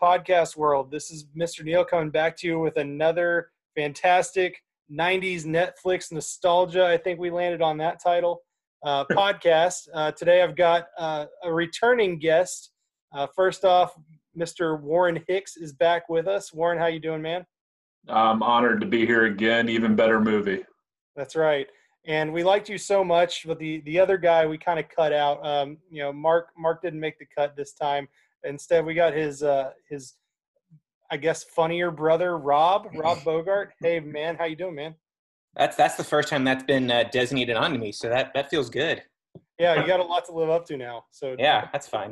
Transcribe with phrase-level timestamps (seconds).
[0.00, 0.90] podcast world.
[0.90, 1.64] This is Mr.
[1.64, 6.86] Neal coming back to you with another fantastic 90s Netflix nostalgia.
[6.86, 8.42] I think we landed on that title
[8.84, 9.88] uh, podcast.
[9.92, 12.70] Uh, today I've got uh, a returning guest.
[13.14, 13.94] Uh, first off,
[14.38, 14.80] Mr.
[14.80, 16.52] Warren Hicks is back with us.
[16.52, 17.44] Warren, how you doing, man?
[18.08, 19.68] I'm honored to be here again.
[19.68, 20.64] Even better movie.
[21.16, 21.66] That's right
[22.06, 25.12] and we liked you so much but the the other guy we kind of cut
[25.12, 28.08] out um you know mark mark didn't make the cut this time
[28.44, 30.14] instead we got his uh his
[31.10, 33.72] i guess funnier brother rob rob bogart.
[33.82, 34.94] Hey man how you doing man?
[35.56, 38.70] That's that's the first time that's been uh, designated onto me so that that feels
[38.70, 39.02] good.
[39.58, 42.10] Yeah you got a lot to live up to now so yeah that's fine.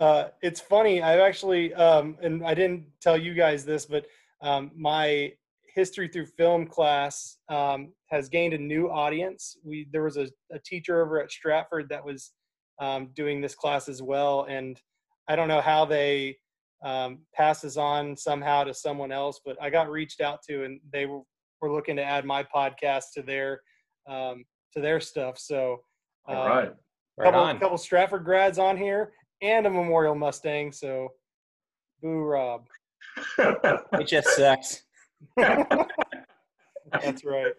[0.00, 4.06] uh, it's funny i've actually um and i didn't tell you guys this but
[4.42, 5.32] um my
[5.78, 9.56] history through film class um, has gained a new audience.
[9.62, 12.32] We there was a, a teacher over at Stratford that was
[12.80, 14.80] um, doing this class as well, and
[15.28, 16.38] I don't know how they
[16.84, 21.06] um, passes on somehow to someone else, but I got reached out to, and they
[21.06, 21.20] were,
[21.60, 23.60] were looking to add my podcast to their
[24.08, 25.38] um, to their stuff.
[25.38, 25.78] So,
[26.28, 26.72] um, all right,
[27.22, 29.12] couple right couple Stratford grads on here
[29.42, 30.72] and a Memorial Mustang.
[30.72, 31.08] So,
[32.02, 32.66] boo, Rob.
[33.38, 34.82] it just sucks.
[35.36, 37.52] That's right.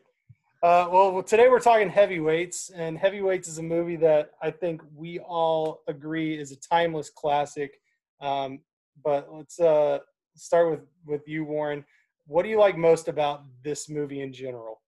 [0.62, 5.20] Uh, well, today we're talking heavyweights, and heavyweights is a movie that I think we
[5.20, 7.80] all agree is a timeless classic.
[8.20, 8.60] Um,
[9.02, 10.00] but let's uh,
[10.36, 11.86] start with with you, Warren.
[12.28, 14.82] What do you like most about this movie in general?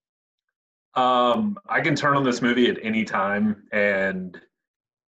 [0.95, 4.39] Um, I can turn on this movie at any time and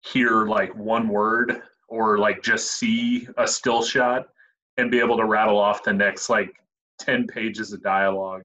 [0.06, 4.30] hear like one word or like just see a still shot
[4.78, 6.56] and be able to rattle off the next like
[7.00, 8.42] 10 pages of dialogue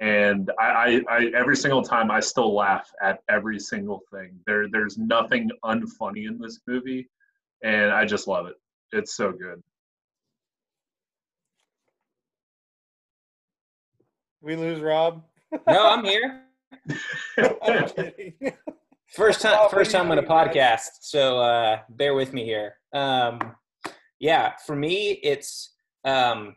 [0.00, 4.38] and I, I, I, every single time I still laugh at every single thing.
[4.46, 7.08] There there's nothing unfunny in this movie,
[7.62, 8.56] and I just love it.
[8.92, 9.62] It's so good.
[14.40, 15.24] We lose Rob.
[15.68, 16.42] No, I'm here.
[17.38, 17.88] I'm
[19.08, 22.74] first time, oh, first time on a podcast, so uh, bear with me here.
[22.92, 23.38] Um,
[24.18, 25.74] yeah, for me, it's
[26.04, 26.56] um,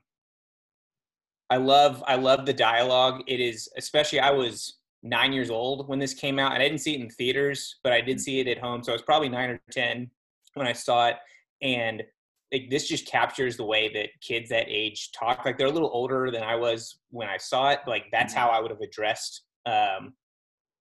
[1.50, 3.24] I love I love the dialogue.
[3.28, 6.82] It is especially I was nine years old when this came out, and I didn't
[6.82, 8.22] see it in theaters, but I did mm.
[8.22, 8.84] see it at home.
[8.84, 10.10] So I was probably nine or ten
[10.56, 11.16] when I saw it,
[11.62, 12.04] and
[12.52, 15.46] like, this just captures the way that kids that age talk.
[15.46, 17.80] Like they're a little older than I was when I saw it.
[17.88, 18.44] Like that's mm-hmm.
[18.44, 20.14] how I would have addressed um,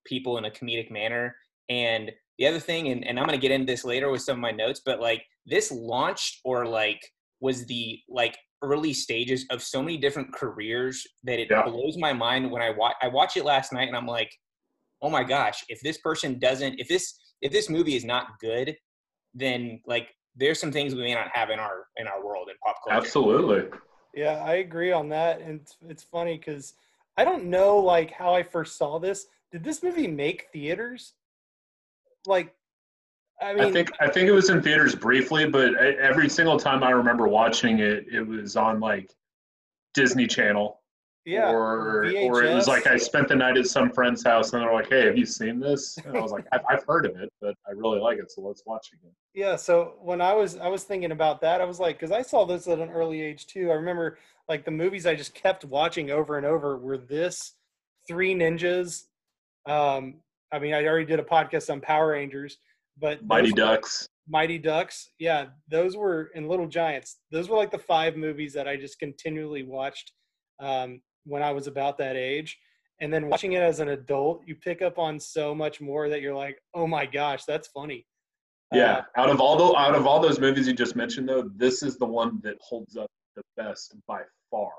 [0.04, 1.34] people in a comedic manner.
[1.68, 4.40] And the other thing, and, and I'm gonna get into this later with some of
[4.40, 7.00] my notes, but like this launched or like
[7.40, 11.62] was the like early stages of so many different careers that it yeah.
[11.64, 14.30] blows my mind when I watch I watch it last night and I'm like,
[15.02, 18.76] oh my gosh, if this person doesn't if this if this movie is not good,
[19.34, 22.56] then like there's some things we may not have in our in our world in
[22.64, 23.04] pop culture.
[23.04, 23.78] Absolutely.
[24.14, 25.40] Yeah, I agree on that.
[25.40, 26.74] And it's, it's funny because
[27.18, 29.26] I don't know like how I first saw this.
[29.52, 31.12] Did this movie make theaters?
[32.26, 32.54] Like
[33.42, 36.82] I mean, I think I think it was in theaters briefly, but every single time
[36.82, 39.12] I remember watching it, it was on like
[39.94, 40.80] Disney Channel.
[41.26, 41.50] Yeah.
[41.50, 42.30] Or VHS.
[42.30, 44.88] or it was like I spent the night at some friend's house and they're like,
[44.88, 47.56] "Hey, have you seen this?" And I was like, "I've, I've heard of it, but
[47.66, 49.56] I really like it, so let's watch it again." Yeah.
[49.56, 52.46] So when I was I was thinking about that, I was like, because I saw
[52.46, 53.72] this at an early age too.
[53.72, 54.18] I remember
[54.48, 57.54] like the movies I just kept watching over and over were this,
[58.06, 59.06] Three Ninjas.
[59.66, 60.20] Um,
[60.52, 62.58] I mean, I already did a podcast on Power Rangers
[62.98, 64.08] but Mighty Ducks.
[64.28, 67.18] Mighty Ducks, yeah, those were in Little Giants.
[67.30, 70.12] Those were like the five movies that I just continually watched
[70.60, 72.58] um, when I was about that age.
[73.00, 76.22] And then watching it as an adult, you pick up on so much more that
[76.22, 78.06] you're like, oh my gosh, that's funny.
[78.72, 81.48] Yeah, uh, out of all the out of all those movies you just mentioned, though,
[81.54, 84.72] this is the one that holds up the best by far.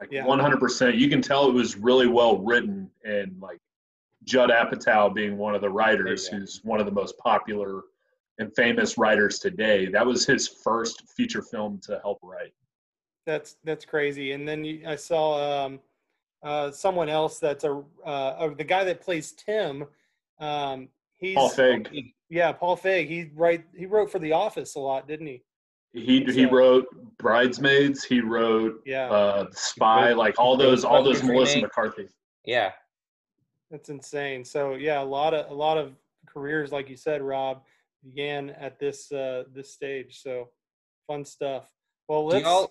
[0.00, 0.24] Like yeah.
[0.24, 0.98] 100%.
[0.98, 3.58] You can tell it was really well written and like
[4.24, 7.82] Judd Apatow being one of the writers, who's one of the most popular
[8.38, 9.86] and famous writers today.
[9.86, 12.52] That was his first feature film to help write.
[13.26, 14.32] That's that's crazy.
[14.32, 15.80] And then you, I saw um,
[16.42, 19.84] uh, someone else that's a uh, the guy that plays Tim.
[20.38, 20.88] Um,
[21.18, 22.12] he's Paul Feig.
[22.30, 23.08] Yeah, Paul Feig.
[23.08, 25.42] He write he wrote for The Office a lot, didn't he?
[25.92, 26.86] He so, he wrote
[27.18, 28.04] Bridesmaids.
[28.04, 30.12] He wrote yeah, uh, Spy.
[30.12, 32.08] Like all those all those Melissa McCarthy.
[32.44, 32.72] Yeah,
[33.70, 34.44] that's insane.
[34.44, 35.92] So yeah, a lot of a lot of
[36.26, 37.62] careers, like you said, Rob,
[38.02, 40.20] began at this uh, this stage.
[40.22, 40.48] So
[41.06, 41.68] fun stuff.
[42.08, 42.68] Well, let's.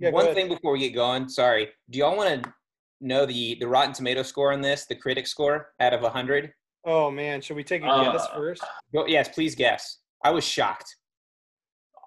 [0.00, 1.70] Yeah, one thing before we get going, sorry.
[1.90, 2.52] Do y'all want to
[3.00, 6.52] know the the Rotten Tomato score on this, the critic score out of hundred?
[6.84, 8.64] Oh man, should we take a Uh, guess first?
[8.92, 9.98] Go, yes, please guess.
[10.22, 10.94] I was shocked.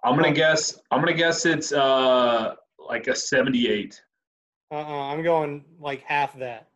[0.05, 0.79] I'm gonna guess.
[0.89, 4.01] I'm gonna guess it's uh like a 78.
[4.71, 6.70] Uh-uh, I'm going like half that.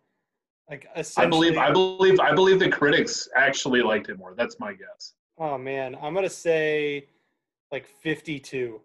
[0.69, 1.57] Like I believe.
[1.57, 2.19] I believe.
[2.19, 4.33] I believe the critics actually liked it more.
[4.35, 5.13] That's my guess.
[5.37, 7.07] Oh man, I'm gonna say
[7.71, 8.81] like 52.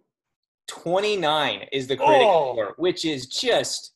[0.68, 2.52] 29 is the critic Oh.
[2.52, 3.92] score, which is just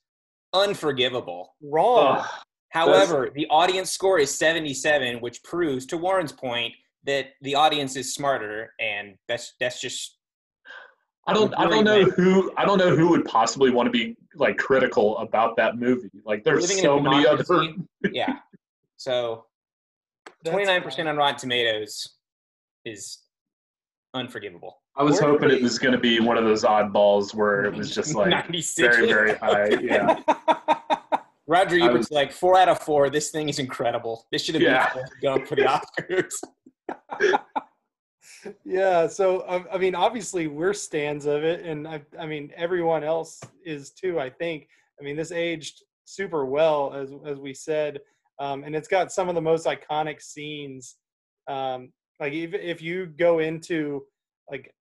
[0.52, 1.54] unforgivable.
[1.62, 2.18] Wrong.
[2.18, 2.26] Ugh.
[2.70, 8.12] However, the audience score is 77, which proves, to Warren's point, that the audience is
[8.14, 10.18] smarter, and that's that's just
[11.26, 11.54] I don't.
[11.58, 12.52] I don't know who.
[12.56, 16.10] I don't know who would possibly want to be like critical about that movie.
[16.24, 17.44] Like, there's living so many other.
[18.12, 18.36] yeah.
[18.96, 19.46] So
[20.44, 22.16] 29% on Rotten Tomatoes
[22.84, 23.18] is
[24.12, 24.78] unforgivable.
[24.96, 27.94] I was hoping it was going to be one of those oddballs where it was
[27.94, 28.96] just like 96.
[28.96, 29.68] very, very high.
[29.80, 30.20] Yeah.
[31.46, 33.10] Roger Ebert's like four out of four.
[33.10, 34.26] This thing is incredible.
[34.30, 34.92] This should have Yeah.
[34.94, 36.32] been Gump for the Oscars.
[38.64, 43.04] Yeah, so I, I mean, obviously we're stands of it, and I, I mean everyone
[43.04, 44.18] else is too.
[44.20, 44.68] I think.
[45.00, 48.00] I mean, this aged super well, as as we said,
[48.38, 50.96] um, and it's got some of the most iconic scenes.
[51.48, 54.04] Um, like if if you go into
[54.50, 54.72] like,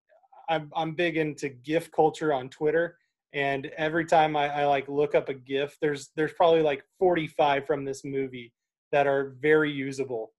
[0.49, 2.97] I'm I'm big into GIF culture on Twitter,
[3.33, 7.65] and every time I, I like look up a GIF, there's there's probably like 45
[7.65, 8.53] from this movie
[8.91, 10.31] that are very usable.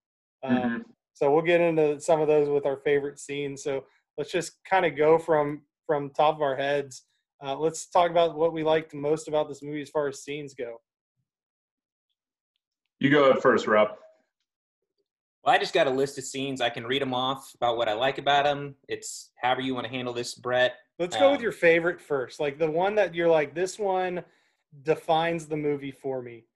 [0.42, 0.84] Um, Mhm.
[1.14, 3.62] So we'll get into some of those with our favorite scenes.
[3.62, 3.84] So
[4.18, 7.04] let's just kind of go from from top of our heads.
[7.42, 10.54] Uh, let's talk about what we liked most about this movie as far as scenes
[10.54, 10.80] go.
[13.00, 13.90] You go ahead first, Rob.
[15.44, 16.60] Well, I just got a list of scenes.
[16.60, 18.76] I can read them off about what I like about them.
[18.88, 20.76] It's however you want to handle this, Brett.
[20.98, 24.24] Let's go with Um, your favorite first, like the one that you're like, this one
[24.84, 26.46] defines the movie for me.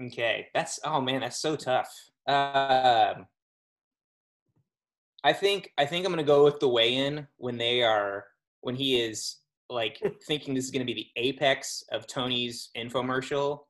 [0.00, 1.92] Okay, that's oh man, that's so tough.
[2.26, 3.26] Um,
[5.24, 8.24] I think I think I'm gonna go with the weigh-in when they are
[8.60, 9.38] when he is
[9.70, 13.60] like thinking this is gonna be the apex of Tony's infomercial,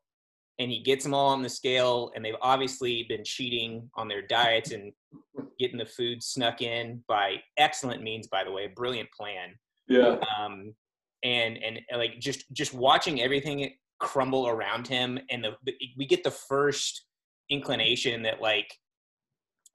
[0.58, 4.22] and he gets them all on the scale, and they've obviously been cheating on their
[4.22, 4.92] diets and
[5.58, 9.50] getting the food snuck in by excellent means, by the way, brilliant plan
[9.88, 10.16] Yeah.
[10.38, 10.74] um,
[11.22, 16.24] and and like just just watching everything crumble around him, and the, the we get
[16.24, 17.04] the first
[17.52, 18.72] inclination that like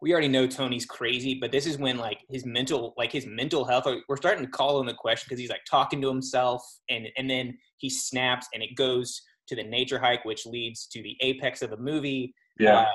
[0.01, 3.65] we already know Tony's crazy, but this is when like his mental like his mental
[3.65, 7.07] health like, we're starting to call into question because he's like talking to himself, and
[7.17, 11.15] and then he snaps, and it goes to the nature hike, which leads to the
[11.21, 12.33] apex of the movie.
[12.59, 12.79] Yeah.
[12.81, 12.85] Uh,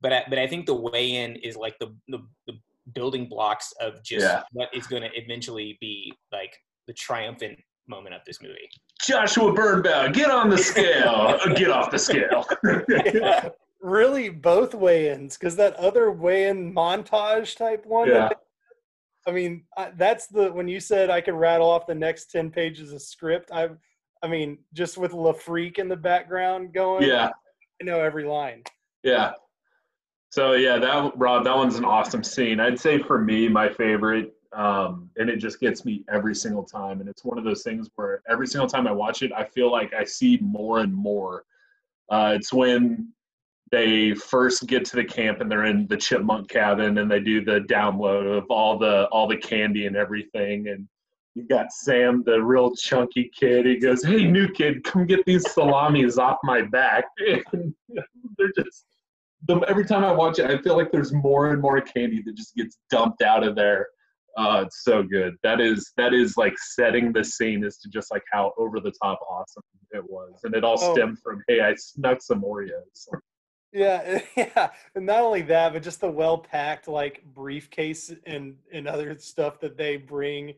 [0.00, 2.54] but I, but I think the way in is like the, the the
[2.94, 4.42] building blocks of just Yeah.
[4.52, 6.52] what is going to eventually be like
[6.86, 7.58] the triumphant
[7.88, 8.68] moment of this movie.
[9.00, 11.38] Joshua Birnbaum, get on the scale.
[11.56, 12.46] Get off the scale.
[13.82, 18.08] Really, both weigh-ins, because that other weigh-in montage type one.
[18.08, 18.30] Yeah.
[19.26, 22.50] I mean, I, that's the when you said I could rattle off the next ten
[22.50, 23.50] pages of script.
[23.52, 23.70] I,
[24.22, 27.08] I mean, just with Le Freak in the background going.
[27.08, 27.30] yeah.
[27.80, 28.62] I know every line.
[29.02, 29.32] Yeah.
[30.30, 32.60] So yeah, that Rob, that one's an awesome scene.
[32.60, 37.00] I'd say for me, my favorite, um, and it just gets me every single time.
[37.00, 39.70] And it's one of those things where every single time I watch it, I feel
[39.70, 41.44] like I see more and more.
[42.08, 43.12] Uh, it's when
[43.72, 47.42] they first get to the camp and they're in the chipmunk cabin and they do
[47.44, 50.86] the download of all the all the candy and everything and
[51.34, 53.64] you got Sam, the real chunky kid.
[53.64, 57.06] He goes, "Hey, new kid, come get these salamis off my back."
[57.54, 57.74] And
[58.36, 58.84] they're just
[59.48, 62.36] the, every time I watch it, I feel like there's more and more candy that
[62.36, 63.88] just gets dumped out of there.
[64.36, 65.34] Uh, it's so good.
[65.42, 68.92] That is that is like setting the scene as to just like how over the
[69.02, 69.62] top awesome
[69.92, 70.92] it was, and it all Oh.
[70.94, 73.08] stemmed from, "Hey, I snuck some Oreos."
[73.72, 78.86] Yeah, yeah, and not only that, but just the well packed like briefcase and and
[78.86, 80.54] other stuff that they bring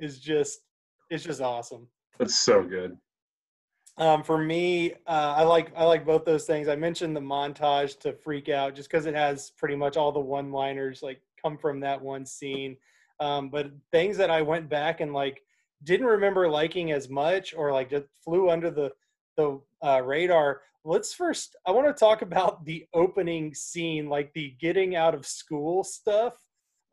[0.00, 0.60] is just
[1.08, 1.86] it's just awesome.
[2.18, 2.96] That's so good.
[3.96, 6.68] Um, for me, uh, I like I like both those things.
[6.68, 10.20] I mentioned the montage to freak out just because it has pretty much all the
[10.20, 12.76] one liners like come from that one scene.
[13.20, 15.42] Um, but things that I went back and like
[15.84, 18.90] didn't remember liking as much or like just flew under the
[19.40, 20.62] the uh, radar.
[20.84, 21.56] Let's first.
[21.66, 26.34] I want to talk about the opening scene, like the getting out of school stuff,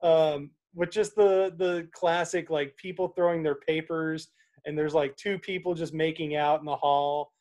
[0.04, 4.30] um, with just the the classic like people throwing their papers
[4.68, 7.32] and there's like two people just making out in the hall.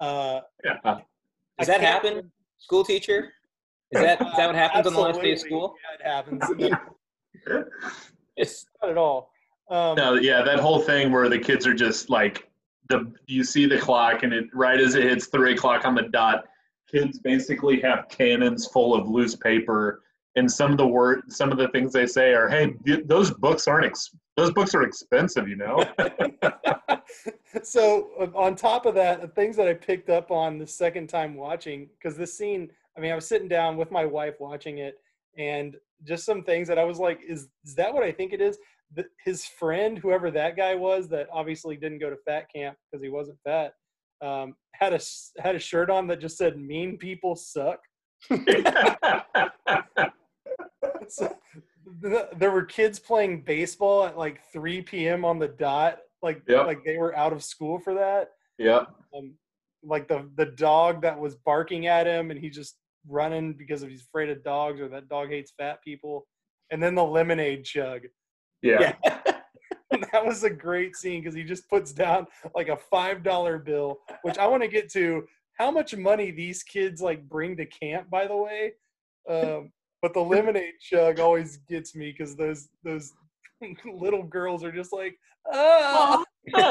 [0.00, 0.78] Uh, Yeah.
[0.84, 1.02] I
[1.58, 3.32] Does that happen, school teacher?
[3.90, 5.74] Is that is that what happens on the last day of school?
[5.82, 6.42] Yeah, it happens.
[8.36, 9.32] It's not at all.
[9.68, 12.47] Um, No, yeah, that whole thing where the kids are just like
[12.88, 16.04] the you see the clock and it right as it hits three o'clock on the
[16.04, 16.44] dot,
[16.90, 20.02] kids basically have cannons full of loose paper,
[20.36, 23.68] and some of the word, some of the things they say are, "Hey, those books
[23.68, 25.84] aren't ex- those books are expensive, you know."
[27.62, 31.08] so uh, on top of that, the things that I picked up on the second
[31.08, 34.78] time watching, because this scene, I mean, I was sitting down with my wife watching
[34.78, 34.98] it,
[35.36, 38.40] and just some things that I was like, "Is is that what I think it
[38.40, 38.58] is?"
[39.24, 43.10] His friend, whoever that guy was, that obviously didn't go to fat camp because he
[43.10, 43.72] wasn't fat,
[44.20, 45.00] um, had a
[45.38, 47.80] had a shirt on that just said "Mean people suck."
[51.08, 51.36] so,
[52.36, 55.24] there were kids playing baseball at like 3 p.m.
[55.24, 56.66] on the dot, like yep.
[56.66, 58.30] like they were out of school for that.
[58.58, 58.84] Yeah.
[59.16, 59.34] Um,
[59.84, 62.76] like the the dog that was barking at him, and he just
[63.06, 66.26] running because he's afraid of dogs, or that dog hates fat people.
[66.70, 68.02] And then the lemonade chug.
[68.62, 68.94] Yeah.
[69.04, 69.22] yeah.
[70.12, 73.98] that was a great scene because he just puts down like a five dollar bill,
[74.22, 75.26] which I want to get to
[75.58, 78.10] how much money these kids like bring to camp.
[78.10, 78.72] By the way,
[79.28, 79.72] um,
[80.02, 83.12] but the lemonade chug always gets me because those those
[83.92, 85.18] little girls are just like
[85.52, 86.22] ah.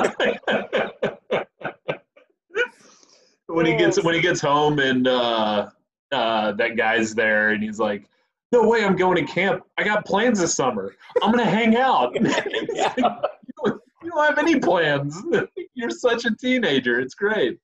[3.48, 5.70] when he gets when he gets home and uh,
[6.12, 8.08] uh, that guy's there and he's like,
[8.52, 9.64] "No way, I'm going to camp.
[9.78, 10.96] I got plans this summer.
[11.22, 12.94] I'm gonna hang out." yeah.
[12.98, 15.22] like, you, don't, you don't have any plans.
[15.74, 17.00] You're such a teenager.
[17.00, 17.60] It's great.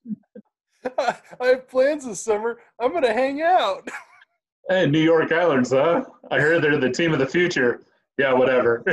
[1.00, 2.60] I have plans this summer.
[2.80, 3.88] I'm gonna hang out.
[4.70, 6.06] Hey, New York Islanders, huh?
[6.32, 7.82] I heard they're the team of the future.
[8.18, 8.82] Yeah, whatever.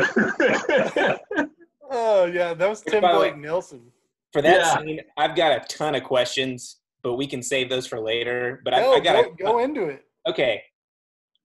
[1.88, 3.82] oh yeah, that was Tim Blake Nelson.
[4.32, 4.78] For that yeah.
[4.78, 8.60] scene, I've got a ton of questions, but we can save those for later.
[8.64, 10.04] But no, I, I got to go into it.
[10.28, 10.60] Okay,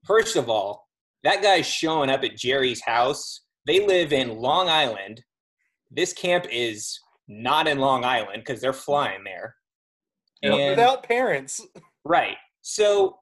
[0.06, 0.88] first of all,
[1.24, 3.42] that guy's showing up at Jerry's house.
[3.66, 5.24] They live in Long Island.
[5.90, 9.56] This camp is not in Long Island because they're flying there.
[10.44, 11.66] And, without parents.
[12.04, 12.38] Right.
[12.62, 13.18] So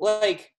[0.00, 0.52] like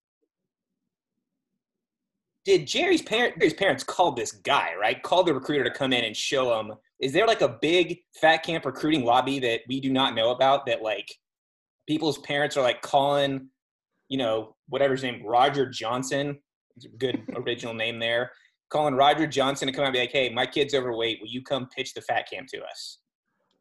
[2.46, 5.02] did Jerry's parent Jerry's parents called this guy, right?
[5.04, 6.74] Called the recruiter to come in and show him.
[7.00, 10.66] Is there like a big fat camp recruiting lobby that we do not know about
[10.66, 11.14] that like
[11.88, 13.50] people's parents are like calling,
[14.10, 16.38] you know, whatever his name, Roger Johnson,
[16.98, 18.32] good original name there,
[18.70, 21.20] calling Roger Johnson to come out and be like, hey, my kid's overweight.
[21.22, 23.00] Will you come pitch the fat camp to us?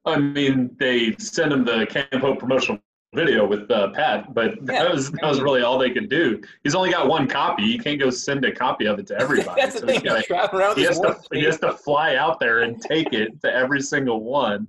[0.05, 2.79] I mean, they send him the Camp Hope promotional
[3.15, 6.41] video with uh, Pat, but yeah, that was that was really all they could do.
[6.63, 7.65] He's only got one copy.
[7.65, 9.61] He can't go send a copy of it to everybody.
[9.61, 10.01] That's so the thing.
[10.03, 13.83] Gotta, he, has to, he has to fly out there and take it to every
[13.83, 14.67] single one.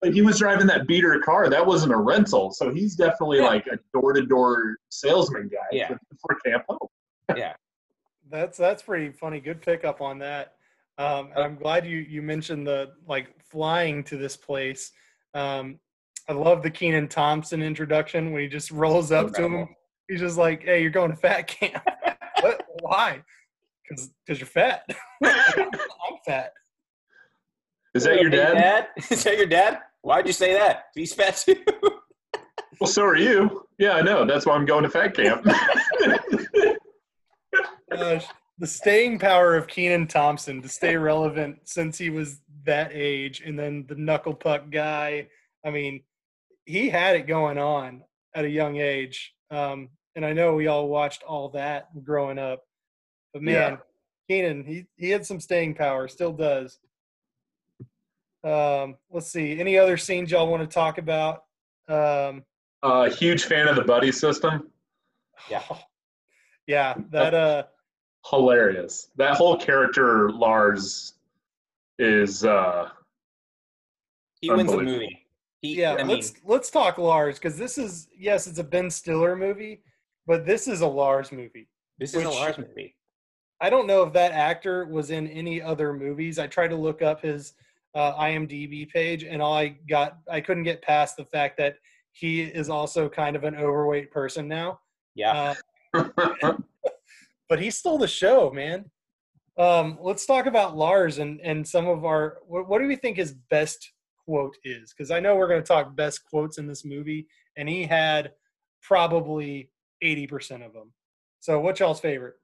[0.00, 1.48] But he was driving that beater car.
[1.48, 3.46] That wasn't a rental, so he's definitely yeah.
[3.46, 5.88] like a door to door salesman guy yeah.
[5.88, 6.90] for, for Camp Hope.
[7.34, 7.54] yeah,
[8.30, 9.40] that's that's pretty funny.
[9.40, 10.54] Good pickup on that.
[10.98, 14.92] Um, and I'm glad you you mentioned the like flying to this place.
[15.32, 15.78] Um,
[16.28, 19.68] I love the Kenan Thompson introduction when he just rolls up to him.
[20.08, 21.82] He's just like, "Hey, you're going to fat camp."
[22.40, 22.62] what?
[22.80, 23.22] Why?
[23.82, 24.84] Because because you're fat.
[25.24, 25.70] I'm
[26.26, 26.52] fat.
[27.98, 28.54] Is that your dad?
[28.54, 28.86] dad?
[29.10, 29.80] Is that your dad?
[30.02, 30.84] Why'd you say that?
[30.94, 31.56] He's fat too.
[32.80, 33.66] well, so are you.
[33.76, 34.24] Yeah, I know.
[34.24, 35.44] That's why I'm going to fat camp.
[37.90, 38.26] Gosh,
[38.58, 43.58] the staying power of Kenan Thompson to stay relevant since he was that age, and
[43.58, 45.26] then the knuckle puck guy.
[45.66, 46.04] I mean,
[46.66, 49.34] he had it going on at a young age.
[49.50, 52.62] Um, and I know we all watched all that growing up.
[53.32, 53.76] But man, yeah.
[54.28, 56.78] Kenan, he, he had some staying power, still does.
[58.44, 59.58] Um, let's see.
[59.58, 61.44] Any other scenes y'all want to talk about?
[61.88, 62.44] Um,
[62.82, 64.68] uh, huge fan of the buddy system.
[65.50, 65.62] Yeah.
[66.66, 67.64] yeah, that uh
[68.28, 69.10] hilarious.
[69.16, 71.14] That whole character Lars
[71.98, 72.90] is uh
[74.40, 75.26] he wins the movie.
[75.60, 78.90] He, yeah, I let's mean, let's talk Lars because this is yes, it's a Ben
[78.90, 79.82] Stiller movie,
[80.26, 81.68] but this is a Lars movie.
[81.98, 82.94] This is a Lars movie.
[83.60, 86.38] I don't know if that actor was in any other movies.
[86.38, 87.54] I tried to look up his
[87.98, 91.74] uh, IMDb page, and all I got, I couldn't get past the fact that
[92.12, 94.78] he is also kind of an overweight person now.
[95.16, 95.54] Yeah.
[95.92, 96.12] Uh,
[97.48, 98.84] but he stole the show, man.
[99.58, 102.38] Um, let's talk about Lars and and some of our.
[102.46, 103.92] What, what do we think his best
[104.24, 107.26] quote is because I know we're going to talk best quotes in this movie,
[107.56, 108.30] and he had
[108.80, 109.70] probably
[110.04, 110.92] 80% of them.
[111.40, 112.34] So, what's y'all's favorite?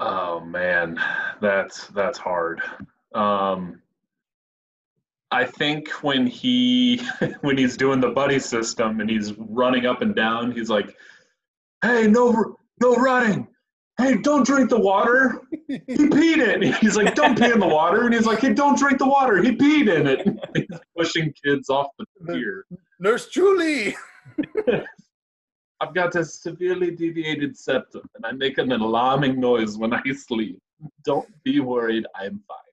[0.00, 1.00] Oh man,
[1.40, 2.60] that's that's hard.
[3.14, 3.80] Um,
[5.30, 7.02] I think when he
[7.40, 10.96] when he's doing the buddy system and he's running up and down, he's like,
[11.82, 13.48] "Hey, no, no running!
[13.98, 15.42] hey, don't drink the water.
[15.66, 16.74] He peed in it.
[16.80, 18.06] He's like, don't pee in the water.
[18.06, 19.42] And he's like, hey, don't drink the water.
[19.42, 20.26] He peed in it.
[20.54, 22.64] He's pushing kids off the pier.
[23.00, 23.96] Nurse Julie.
[25.80, 30.58] I've got a severely deviated septum, and I make an alarming noise when I sleep.
[31.04, 32.67] Don't be worried, I'm fine.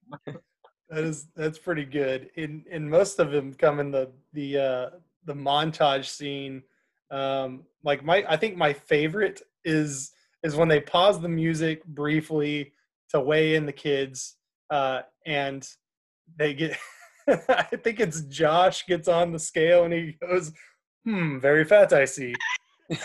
[0.89, 2.29] That is that's pretty good.
[2.35, 4.89] In in most of them come in the the uh,
[5.25, 6.63] the montage scene.
[7.11, 10.11] Um, like my I think my favorite is
[10.43, 12.73] is when they pause the music briefly
[13.09, 14.35] to weigh in the kids,
[14.69, 15.67] uh, and
[16.37, 16.77] they get.
[17.27, 20.51] I think it's Josh gets on the scale and he goes,
[21.03, 22.35] "Hmm, very fat, I see."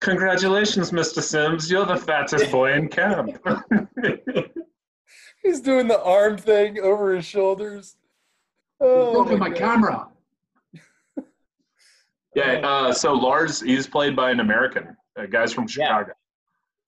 [0.00, 1.20] Congratulations, Mr.
[1.20, 1.70] Sims.
[1.70, 3.38] You're the fattest boy in camp.
[5.42, 7.96] He's doing the arm thing over his shoulders.
[8.80, 9.58] Oh, Broken my God.
[9.58, 10.08] camera.
[12.34, 14.96] yeah, uh, so Lars, he's played by an American.
[15.18, 15.68] Uh, guys from Yeah.
[15.68, 16.12] Chicago.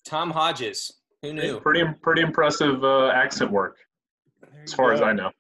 [0.05, 0.93] Tom Hodges.
[1.23, 1.61] Who knew?
[1.61, 3.79] Pretty pretty impressive uh, accent work,
[4.63, 5.01] as you far as.
[5.01, 5.31] I know.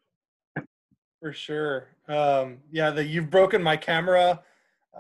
[1.21, 1.88] For sure.
[2.09, 4.40] Um, yeah, the you've broken my camera.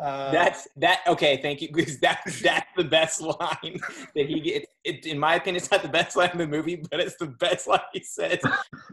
[0.00, 1.00] Uh, That's that.
[1.06, 1.68] Okay, thank you.
[1.74, 3.78] Because that that's the best line
[4.14, 4.66] that he gets.
[4.84, 7.26] It, in my opinion, it's not the best line in the movie, but it's the
[7.26, 8.38] best line he says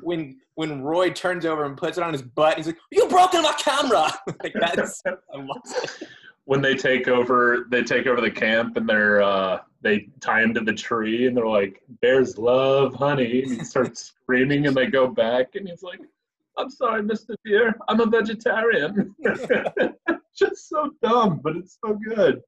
[0.02, 2.58] when when Roy turns over and puts it on his butt.
[2.58, 4.12] He's like, "You broken my camera!"
[4.44, 5.02] like that's.
[5.06, 6.08] I love it.
[6.46, 10.54] When they take over, they take over the camp and they're uh, they tie him
[10.56, 14.88] to the tree and they're like, "Bears love honey." And he starts screaming and they
[14.88, 16.00] go back and he's like,
[16.58, 17.36] "I'm sorry, Mr.
[17.46, 19.16] Deer, I'm a vegetarian."
[20.38, 22.42] Just so dumb, but it's so good.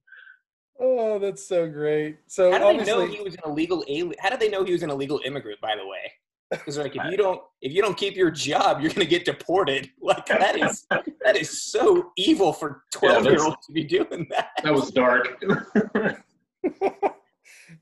[0.80, 2.18] oh, that's so great.
[2.28, 4.16] So How did they know he was an illegal alien?
[4.20, 5.60] How did they know he was an illegal immigrant?
[5.62, 6.12] By the way,
[6.52, 9.90] because like if you don't if you don't keep your job, you're gonna get deported.
[10.02, 10.86] Like that is
[11.24, 14.50] that is so evil for twelve year olds to be doing that.
[14.64, 15.42] That was dark.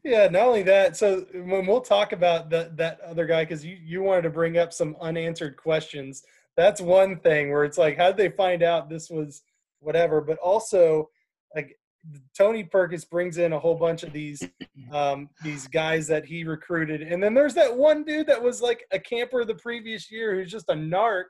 [0.04, 0.28] yeah.
[0.28, 0.98] Not only that.
[0.98, 4.58] So when we'll talk about that that other guy, because you you wanted to bring
[4.58, 6.24] up some unanswered questions.
[6.58, 9.42] That's one thing where it's like, how did they find out this was
[9.82, 10.22] whatever?
[10.22, 11.10] But also,
[11.56, 11.78] like
[12.38, 14.41] Tony Perkins brings in a whole bunch of these
[14.91, 18.86] um, these guys that he recruited, and then there's that one dude that was like
[18.91, 21.26] a camper the previous year who's just a narc.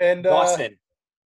[0.00, 0.78] And uh, Dawson.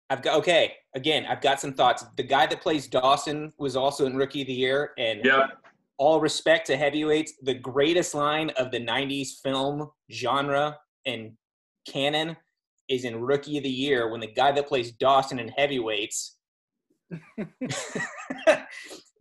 [0.10, 0.74] I've got okay.
[0.94, 2.04] Again, I've got some thoughts.
[2.17, 5.52] The guy that plays Dawson was also in Rookie of the Year, and yep.
[5.98, 11.32] all respect to heavyweights, the greatest line of the '90s film genre and
[11.88, 12.36] canon
[12.91, 16.36] is in Rookie of the Year when the guy that plays Dawson in heavyweights,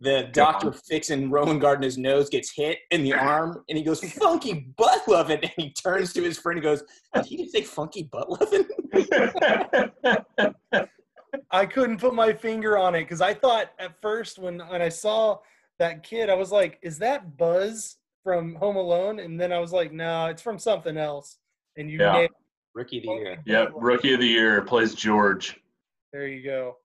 [0.01, 5.07] the doctor fixing Rowengartner's nose gets hit in the arm, and he goes funky butt
[5.07, 6.83] loving, and he turns to his friend and goes,
[7.15, 8.65] "Did he just say funky butt loving?"
[11.51, 14.89] I couldn't put my finger on it because I thought at first when when I
[14.89, 15.39] saw
[15.79, 19.71] that kid, I was like, "Is that Buzz from Home Alone?" And then I was
[19.71, 21.37] like, "No, it's from something else."
[21.77, 22.11] And you Yeah.
[22.13, 22.31] nailed
[22.73, 23.37] Rookie of the Year.
[23.45, 23.71] yep.
[23.75, 25.59] Rookie of the year plays George.
[26.13, 26.77] There you go.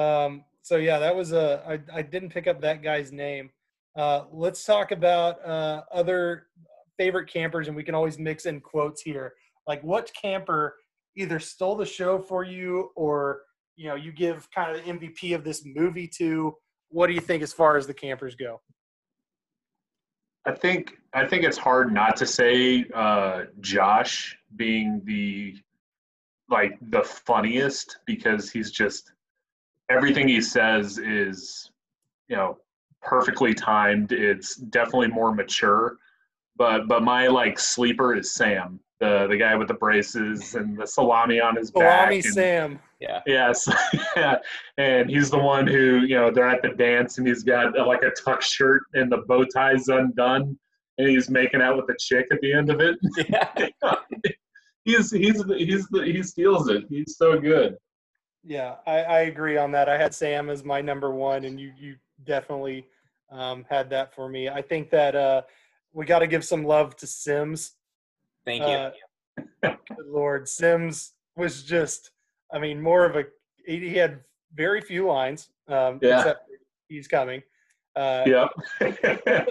[0.00, 1.62] Um, so yeah, that was a.
[1.66, 3.50] I, I didn't pick up that guy's name.
[3.96, 6.46] Uh, let's talk about uh, other
[6.98, 9.34] favorite campers, and we can always mix in quotes here.
[9.66, 10.74] Like, what camper
[11.16, 13.42] either stole the show for you, or
[13.76, 16.54] you know, you give kind of the MVP of this movie to?
[16.88, 18.60] What do you think as far as the campers go?
[20.46, 25.56] I think I think it's hard not to say uh, Josh being the
[26.50, 29.12] like the funniest because he's just
[29.90, 31.70] everything he says is
[32.28, 32.58] you know
[33.00, 34.12] perfectly timed.
[34.12, 35.98] It's definitely more mature.
[36.56, 40.86] But but my like sleeper is Sam, the the guy with the braces and the
[40.86, 42.08] salami on his back.
[42.08, 42.80] Salami and- Sam.
[43.26, 43.68] Yes,
[44.16, 44.38] yeah,
[44.78, 47.86] and he's the one who you know they're at the dance and he's got uh,
[47.86, 50.58] like a tuck shirt and the bow tie's undone
[50.98, 52.96] and he's making out with the chick at the end of it.
[53.28, 53.68] Yeah.
[54.84, 56.84] he's he's he's the, he steals it.
[56.88, 57.76] He's so good.
[58.42, 59.88] Yeah, I, I agree on that.
[59.88, 62.86] I had Sam as my number one, and you you definitely
[63.30, 64.48] um, had that for me.
[64.48, 65.42] I think that uh,
[65.92, 67.72] we got to give some love to Sims.
[68.44, 68.68] Thank you.
[68.68, 68.90] Uh,
[69.62, 72.10] Good Lord, Sims was just,
[72.52, 73.24] I mean, more of a.
[73.66, 74.20] He he had
[74.54, 76.18] very few lines, um, Yeah.
[76.18, 76.48] except
[76.88, 77.42] he's coming.
[77.96, 78.50] Uh, Yep.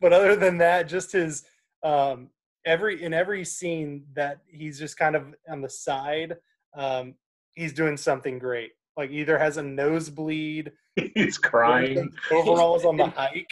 [0.00, 1.44] but other than that, just his
[1.82, 2.30] um,
[2.64, 6.36] every in every scene that he's just kind of on the side,
[6.76, 7.14] um,
[7.54, 8.72] he's doing something great.
[8.96, 10.72] Like either has a nosebleed,
[11.14, 12.12] he's crying.
[12.30, 13.50] overalls on the hike.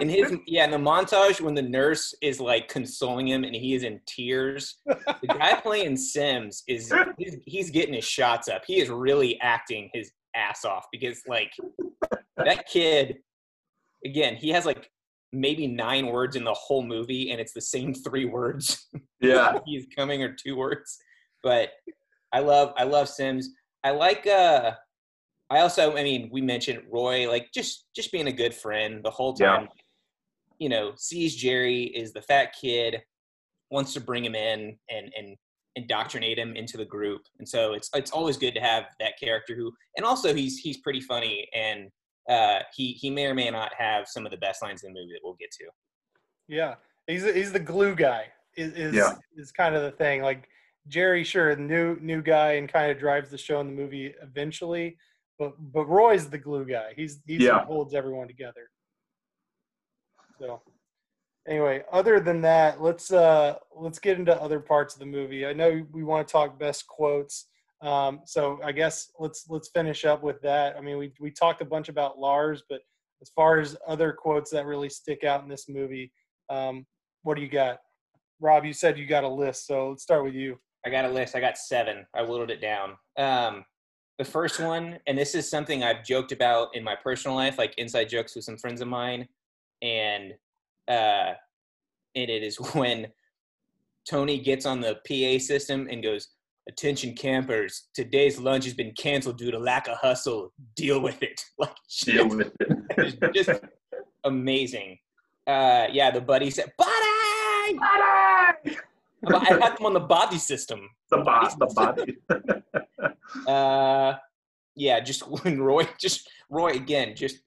[0.00, 3.74] In his yeah in the montage when the nurse is like consoling him and he
[3.74, 8.62] is in tears the guy playing sims is he's, he's getting his shots up.
[8.66, 11.50] He is really acting his ass off because like
[12.36, 13.16] that kid
[14.04, 14.90] again he has like
[15.32, 18.86] maybe nine words in the whole movie and it's the same three words.
[19.18, 19.60] Yeah.
[19.64, 20.98] he's coming or two words.
[21.42, 21.70] But
[22.32, 23.50] i love i love sims.
[23.82, 24.72] I like uh
[25.50, 29.10] I also, I mean, we mentioned Roy, like just just being a good friend the
[29.10, 29.62] whole time.
[29.62, 29.68] Yeah.
[30.58, 33.02] You know, sees Jerry is the fat kid,
[33.70, 35.36] wants to bring him in and and
[35.76, 39.54] indoctrinate him into the group, and so it's it's always good to have that character
[39.54, 41.90] who, and also he's he's pretty funny, and
[42.28, 44.98] uh, he he may or may not have some of the best lines in the
[44.98, 45.64] movie that we'll get to.
[46.48, 46.74] Yeah,
[47.06, 48.24] he's he's the glue guy.
[48.56, 49.12] Is is, Yeah.
[49.36, 50.22] is kind of the thing.
[50.22, 50.48] Like
[50.88, 54.96] Jerry, sure, new new guy, and kind of drives the show in the movie eventually.
[55.38, 56.92] But but Roy's the glue guy.
[56.96, 57.60] He's he's Yeah.
[57.60, 58.70] who holds everyone together.
[60.40, 60.62] So
[61.46, 65.46] anyway, other than that, let's uh let's get into other parts of the movie.
[65.46, 67.46] I know we want to talk best quotes.
[67.82, 70.76] Um, so I guess let's let's finish up with that.
[70.76, 72.80] I mean, we we talked a bunch about Lars, but
[73.22, 76.12] as far as other quotes that really stick out in this movie,
[76.50, 76.86] um,
[77.22, 77.78] what do you got?
[78.40, 80.58] Rob, you said you got a list, so let's start with you.
[80.84, 81.34] I got a list.
[81.34, 82.06] I got seven.
[82.14, 82.96] I whittled it down.
[83.18, 83.64] Um,
[84.18, 87.74] the first one, and this is something I've joked about in my personal life, like
[87.76, 89.28] inside jokes with some friends of mine,
[89.82, 90.32] and
[90.88, 91.34] uh,
[92.14, 93.08] and it is when
[94.08, 96.28] Tony gets on the PA system and goes,
[96.68, 97.88] "Attention campers!
[97.94, 100.52] Today's lunch has been canceled due to lack of hustle.
[100.74, 101.74] Deal with it." Like
[102.04, 103.32] Deal with it.
[103.34, 103.50] just
[104.24, 104.98] amazing.
[105.46, 108.35] Uh, yeah, the buddy said, "Buddy!" Body!
[109.34, 110.88] I had them on the body system.
[111.10, 111.54] the body.
[111.58, 111.66] The
[113.42, 113.46] body.
[113.46, 114.14] Uh,
[114.74, 117.38] yeah, just when Roy, just Roy again, just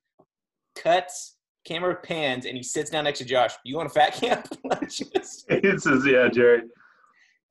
[0.75, 3.53] cuts, camera pans, and he sits down next to Josh.
[3.63, 4.47] You want a fat camp?
[4.83, 6.61] Just, it says, yeah, Jerry.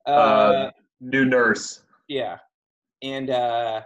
[0.05, 1.83] uh, Uh, new nurse.
[2.07, 2.37] yeah,
[3.01, 3.81] and uh,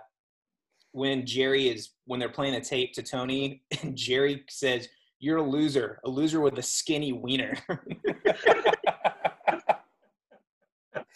[0.92, 4.88] when Jerry is when they're playing the tape to Tony, and Jerry says,
[5.20, 7.54] "You're a loser, a loser with a skinny wiener."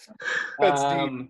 [0.60, 0.91] That's deep.
[0.91, 1.30] um,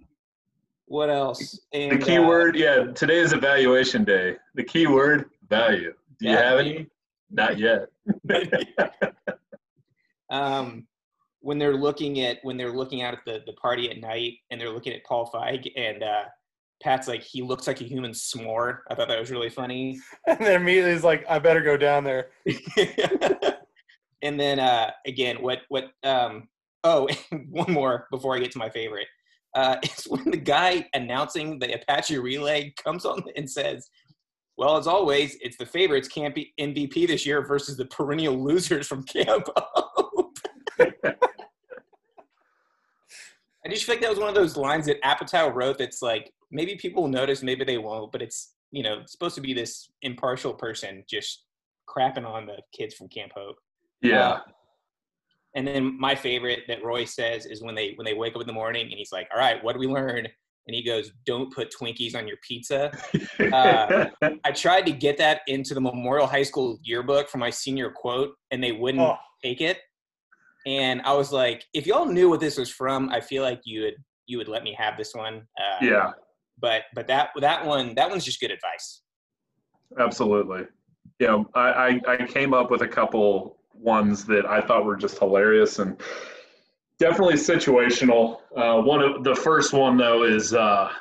[0.86, 1.60] What else?
[1.72, 4.36] The And, key uh, word, yeah, today is evaluation day.
[4.56, 5.94] The key word, value.
[6.20, 6.50] Do you Yeah.
[6.50, 6.88] have any?
[7.30, 7.88] Not yet.
[10.30, 10.88] um,
[11.42, 14.60] when they're looking at when they're looking out at the, the party at night and
[14.60, 16.24] they're looking at Paul Feig and uh,
[16.82, 18.80] Pat's like he looks like a human s'more.
[18.90, 20.00] I thought that was really funny.
[20.28, 22.30] and then immediately he's like, I better go down there.
[24.22, 25.92] and then uh, again, what what?
[26.04, 26.50] Um,
[26.88, 27.08] oh,
[27.50, 29.08] one more before I get to my favorite.
[29.54, 33.90] Uh, it's when the guy announcing the Apache relay comes on and says,
[34.58, 39.04] "Well, as always, it's the favorites Camp MVP this year versus the perennial losers from
[39.04, 40.38] Camp Hope."
[43.66, 45.78] I just feel like that was one of those lines that Apatow wrote.
[45.78, 49.36] That's like maybe people will notice, maybe they won't, but it's you know it's supposed
[49.36, 51.44] to be this impartial person just
[51.90, 53.58] crapping on the kids from Camp Hope.
[54.02, 54.40] yeah.
[55.58, 58.48] And then my favorite that Roy says is when they when they wake up in
[58.48, 60.20] the morning and he's like, "All right, what do we learn?"
[60.68, 62.92] And he goes, "Don't put Twinkies on your pizza."
[63.52, 64.06] uh,
[64.46, 68.36] I tried to get that into the Memorial High School yearbook for my senior quote,
[68.52, 69.80] and they wouldn't Oh, take it.
[70.68, 73.82] And I was like, "If y'all knew what this was from, I feel like you
[73.82, 73.96] would
[74.28, 76.12] you would let me have this one." Uh, yeah,
[76.60, 79.02] But but that that one that one's just good advice.
[80.00, 80.66] absolutely.
[81.20, 84.96] You know, I, I, I came up with a couple ones that I thought were
[84.96, 86.00] just hilarious and
[87.00, 88.40] definitely situational.
[88.56, 90.92] Uh, one of the first one though is uh,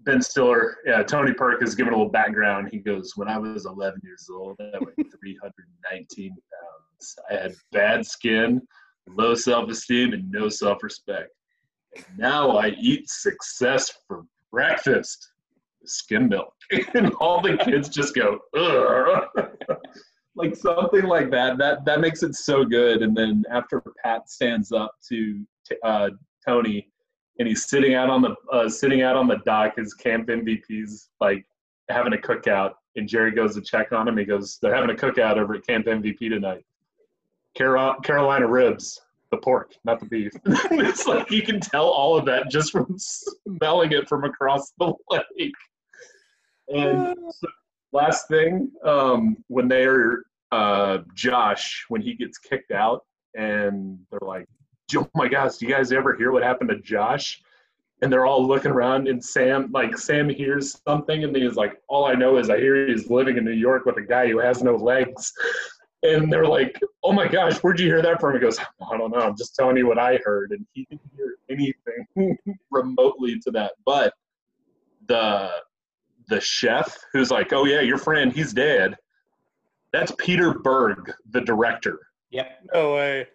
[0.00, 0.76] Ben Stiller.
[0.86, 2.68] Yeah, Tony Perk is giving a little background.
[2.70, 7.16] He goes, "When I was 11 years old, I weighed 319 pounds.
[7.30, 8.60] I had bad skin,
[9.08, 11.30] low self-esteem, and no self-respect.
[11.96, 15.30] And now I eat success for breakfast."
[15.86, 16.54] Skim milk,
[16.94, 19.50] and all the kids just go, Ugh.
[20.36, 21.58] Like something like that.
[21.58, 23.02] That that makes it so good.
[23.02, 25.46] And then after Pat stands up to
[25.82, 26.10] uh,
[26.44, 26.88] Tony,
[27.38, 29.76] and he's sitting out on the uh, sitting out on the dock.
[29.76, 31.44] His camp MVP's like
[31.88, 34.16] having a cookout, and Jerry goes to check on him.
[34.16, 36.64] He goes, "They're having a cookout over at Camp MVP tonight.
[37.54, 42.24] Carol- Carolina ribs, the pork, not the beef." it's like you can tell all of
[42.26, 45.52] that just from smelling it from across the lake.
[46.68, 47.48] And so,
[47.94, 53.02] last thing, um, when they're uh, Josh, when he gets kicked out,
[53.34, 54.46] and they're like,
[54.94, 57.40] "Oh my gosh, do you guys ever hear what happened to Josh?"
[58.02, 62.04] And they're all looking around, and Sam, like Sam, hears something, and he's like, "All
[62.04, 64.62] I know is I hear he's living in New York with a guy who has
[64.62, 65.32] no legs."
[66.02, 69.10] And they're like, "Oh my gosh, where'd you hear that from?" He goes, "I don't
[69.10, 69.20] know.
[69.20, 72.36] I'm just telling you what I heard." And he didn't hear anything
[72.70, 74.12] remotely to that, but
[75.06, 75.50] the
[76.28, 78.96] the chef who's like, "Oh yeah, your friend, he's dead."
[79.92, 82.00] That's Peter Berg, the director.
[82.30, 82.66] Yep.
[82.74, 83.28] no way.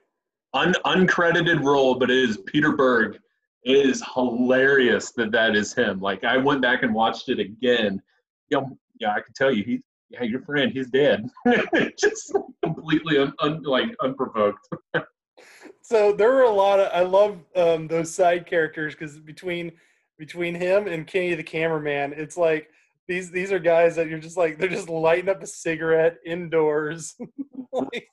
[0.54, 3.18] Un- uncredited role, but it is Peter Berg.
[3.64, 6.02] It is hilarious that that is him.
[6.02, 8.02] Like I went back and watched it again,
[8.50, 8.62] yeah,
[9.00, 11.26] yeah, I can tell you, he, yeah, your friend, he's dead.
[11.98, 14.68] Just completely un, un, like unprovoked.
[15.82, 19.72] so there were a lot of I love um, those side characters because between
[20.18, 22.70] between him and Kenny the cameraman, it's like
[23.10, 27.16] these these are guys that you're just like they're just lighting up a cigarette indoors
[27.74, 28.08] like,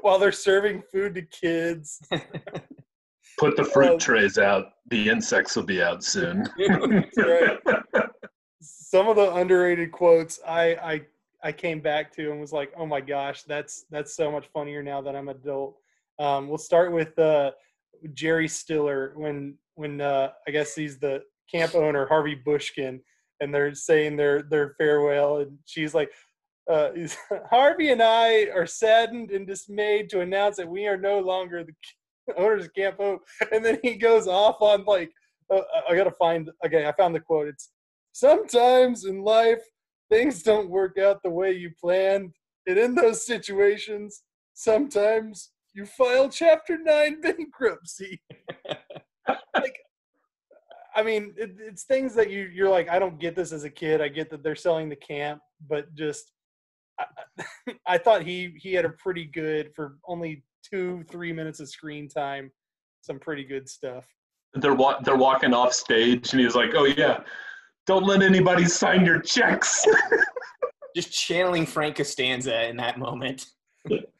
[0.00, 2.00] while they're serving food to kids.
[3.38, 4.66] Put the fruit um, trays out.
[4.90, 6.48] The insects will be out soon.
[7.16, 7.58] right.
[8.60, 11.00] Some of the underrated quotes I, I
[11.42, 14.82] I came back to and was like, oh my gosh, that's that's so much funnier
[14.82, 15.76] now that I'm adult.
[16.18, 17.52] Um, we'll start with uh,
[18.12, 23.00] Jerry Stiller when when uh, I guess he's the camp owner Harvey Bushkin,
[23.40, 26.10] and they're saying their their farewell, and she's like,
[26.70, 26.90] uh,
[27.50, 32.34] Harvey and I are saddened and dismayed to announce that we are no longer the
[32.36, 33.22] owners of Camp Hope.
[33.52, 35.10] And then he goes off on like,
[35.52, 36.50] uh, I gotta find.
[36.64, 37.48] Okay, I found the quote.
[37.48, 37.70] It's
[38.12, 39.62] sometimes in life
[40.10, 42.32] things don't work out the way you planned,
[42.66, 44.22] and in those situations,
[44.54, 48.22] sometimes you file Chapter Nine bankruptcy.
[49.28, 49.76] like,
[50.94, 53.70] I mean, it, it's things that you you're like, I don't get this as a
[53.70, 54.00] kid.
[54.00, 56.32] I get that they're selling the camp, but just
[56.98, 57.04] I,
[57.86, 62.08] I thought he he had a pretty good for only two three minutes of screen
[62.08, 62.50] time,
[63.02, 64.06] some pretty good stuff.
[64.54, 67.20] They're wa- they're walking off stage, and he's like, "Oh yeah,
[67.86, 69.84] don't let anybody sign your checks."
[70.96, 73.46] Just channeling Frank Costanza in that moment.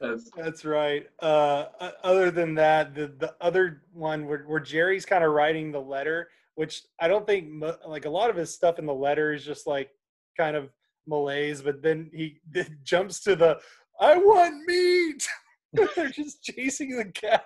[0.01, 1.07] That's, That's right.
[1.21, 1.67] Uh,
[2.03, 6.29] other than that, the the other one where, where Jerry's kind of writing the letter,
[6.55, 9.67] which I don't think like a lot of his stuff in the letter is just
[9.67, 9.91] like
[10.37, 10.71] kind of
[11.07, 12.41] malaise, but then he
[12.85, 13.59] jumps to the
[14.01, 15.27] I want meat.
[15.97, 17.41] They're just chasing the cows.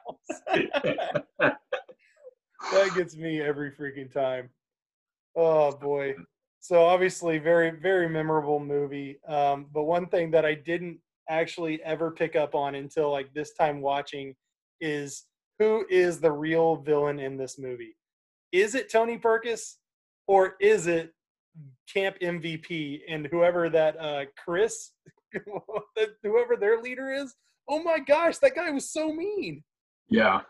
[2.73, 4.51] that gets me every freaking time.
[5.37, 6.15] Oh boy.
[6.61, 9.19] So obviously very very memorable movie.
[9.27, 10.99] Um, but one thing that I didn't
[11.31, 14.35] actually ever pick up on until like this time watching
[14.81, 15.25] is
[15.59, 17.98] who is the real villain in this movie?
[18.53, 19.75] Is it Tony Perkis
[20.27, 21.13] or is it
[21.93, 24.93] camp MVP and whoever that uh, Chris,
[26.23, 27.35] whoever their leader is.
[27.69, 29.63] Oh my gosh, that guy was so mean.
[30.09, 30.41] Yeah,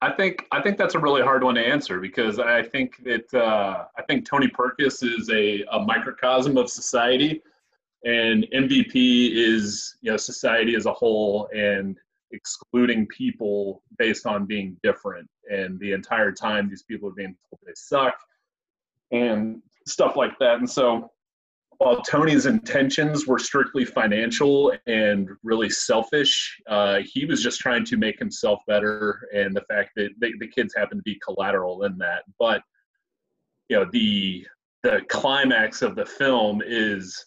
[0.00, 3.32] I think I think that's a really hard one to answer because I think that
[3.34, 7.42] uh, I think Tony Perkis is a, a microcosm of society,
[8.04, 11.98] and MVP is you know society as a whole and
[12.34, 15.28] excluding people based on being different.
[15.50, 18.14] And the entire time, these people are being told they suck,
[19.12, 20.58] and stuff like that.
[20.58, 21.10] And so
[21.78, 27.96] while Tony's intentions were strictly financial and really selfish, uh, he was just trying to
[27.96, 29.28] make himself better.
[29.34, 32.24] And the fact that they, the kids happen to be collateral in that.
[32.38, 32.62] But
[33.68, 34.46] you know, the
[34.82, 37.24] the climax of the film is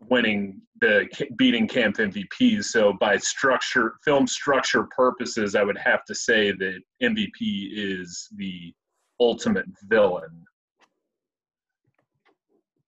[0.00, 2.64] winning the beating camp MVPs.
[2.64, 8.72] So by structure, film structure purposes, I would have to say that MVP is the
[9.20, 10.44] ultimate villain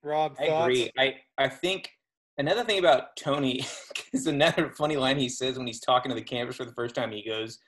[0.03, 0.91] Rob, I agree.
[0.99, 1.91] I I think
[2.39, 3.65] another thing about Tony
[4.13, 6.95] is another funny line he says when he's talking to the campus for the first
[6.95, 7.13] time.
[7.13, 7.59] He goes,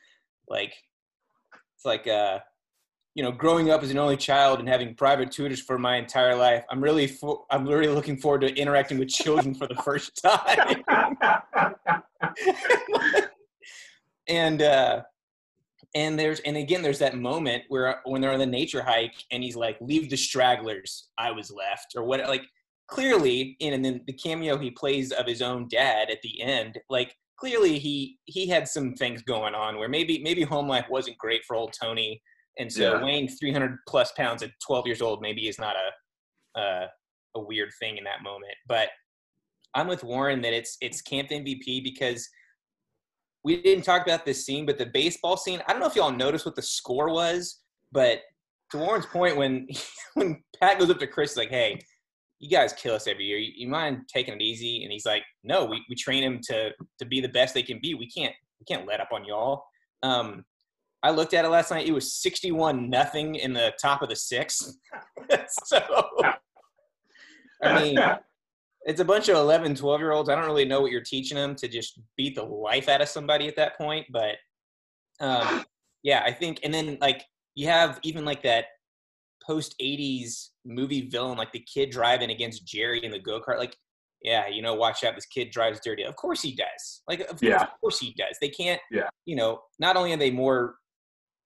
[0.49, 0.75] like,
[1.77, 2.39] it's like, uh,
[3.15, 6.35] you know, growing up as an only child and having private tutors for my entire
[6.35, 6.65] life.
[6.71, 10.83] I'm really, for, I'm really looking forward to interacting with children for the first time.
[14.29, 15.03] and uh,
[15.95, 19.43] and there's and again there's that moment where when they're on the nature hike and
[19.43, 22.45] he's like leave the stragglers i was left or what like
[22.89, 26.79] clearly in and then the cameo he plays of his own dad at the end
[26.89, 31.17] like clearly he he had some things going on where maybe maybe home life wasn't
[31.19, 32.21] great for old tony
[32.59, 33.05] and so yeah.
[33.05, 36.87] weighing 300 plus pounds at 12 years old maybe is not a uh,
[37.37, 38.89] a weird thing in that moment but
[39.75, 42.29] i'm with warren that it's it's camp mvp because
[43.45, 46.13] we didn't talk about this scene, but the baseball scene, I don't know if y'all
[46.13, 47.61] noticed what the score was,
[47.91, 48.21] but
[48.71, 49.67] to Warren's point, when
[50.15, 51.81] when Pat goes up to Chris, like, hey,
[52.39, 53.39] you guys kill us every year.
[53.39, 54.83] You, you, mind taking it easy?
[54.83, 57.79] And he's like, no, we, we train him to to be the best they can
[57.81, 57.95] be.
[57.95, 59.65] We can't we can't let up on y'all.
[60.03, 60.45] Um,
[61.03, 61.87] I looked at it last night.
[61.87, 64.77] It was sixty-one nothing in the top of the sixth.
[65.65, 65.81] so,
[67.63, 67.99] I mean,
[68.85, 71.37] it's a bunch of 11 12 year olds i don't really know what you're teaching
[71.37, 74.37] them to just beat the life out of somebody at that point but
[75.21, 75.65] um,
[76.03, 78.67] yeah i think and then like you have even like that
[79.45, 83.77] post 80s movie villain like the kid driving against jerry in the go-kart like
[84.23, 87.43] yeah you know watch out this kid drives dirty of course he does like of,
[87.43, 87.59] yeah.
[87.59, 90.77] course, of course he does they can't yeah you know not only are they more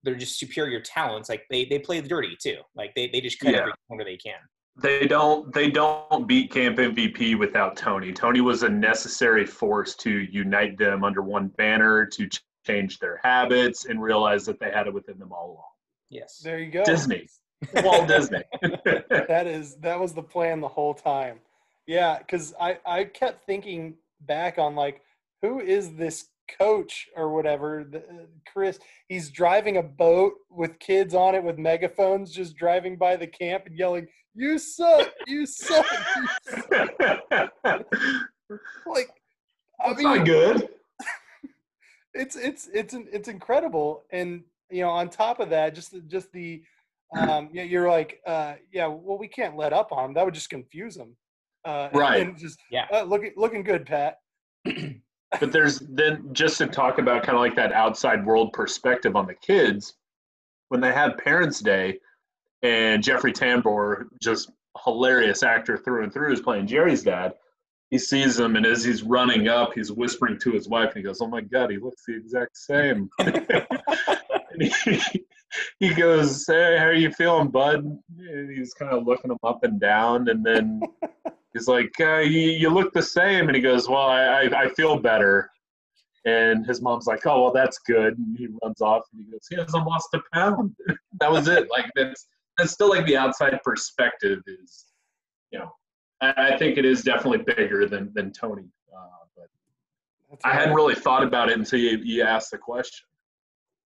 [0.07, 3.39] they're just superior talents like they they play the dirty too like they, they just
[3.39, 3.59] cut yeah.
[3.59, 4.39] every corner they can
[4.81, 10.09] they don't they don't beat camp mvp without tony tony was a necessary force to
[10.31, 14.87] unite them under one banner to ch- change their habits and realize that they had
[14.87, 15.63] it within them all along
[16.09, 16.39] Yes.
[16.41, 16.83] There you go.
[16.85, 17.27] disney
[17.83, 21.39] walt disney that is that was the plan the whole time.
[21.87, 25.01] Yeah, because I I kept thinking back on like
[25.41, 26.27] who is this
[26.59, 31.57] coach or whatever the, uh, chris he's driving a boat with kids on it with
[31.57, 36.27] megaphones just driving by the camp and yelling you suck you suck you
[36.61, 36.71] suck."
[38.85, 39.09] like
[39.79, 40.69] i That's mean not good.
[42.13, 46.63] it's it's it's it's incredible and you know on top of that just just the
[47.17, 50.33] um yeah you're like uh yeah well we can't let up on him that would
[50.33, 51.15] just confuse him
[51.65, 52.21] uh and- Right.
[52.27, 52.85] and just Yeah.
[52.91, 54.17] uh, looking looking good pat
[55.39, 59.27] But there's then just to talk about kind of like that outside world perspective on
[59.27, 59.95] the kids
[60.69, 61.99] when they have Parents' Day,
[62.63, 64.51] and Jeffrey Tambor, just
[64.83, 67.33] hilarious actor through and through, is playing Jerry's dad.
[67.89, 71.03] He sees him, and as he's running up, he's whispering to his wife, and he
[71.03, 73.09] goes, "Oh my God, he looks the exact same."
[74.59, 75.25] he,
[75.79, 77.85] he goes, "Hey, how are you feeling, bud?"
[78.19, 80.81] And he's kind of looking him up and down, and then
[81.57, 84.69] he's like, uh, you, "You look the same." And he goes, "Well, I, I, I
[84.69, 85.49] feel better."
[86.25, 89.45] And his mom's like, "Oh, well, that's good." And he runs off, and he goes,
[89.49, 90.75] "He hasn't lost a pound."
[91.19, 91.69] that was it.
[91.71, 94.85] Like that's that's still like the outside perspective is,
[95.51, 95.71] you know,
[96.21, 98.65] I, I think it is definitely bigger than than Tony.
[98.95, 99.49] Uh, but
[100.29, 103.05] That's I hadn't really thought about it until you, you asked the question.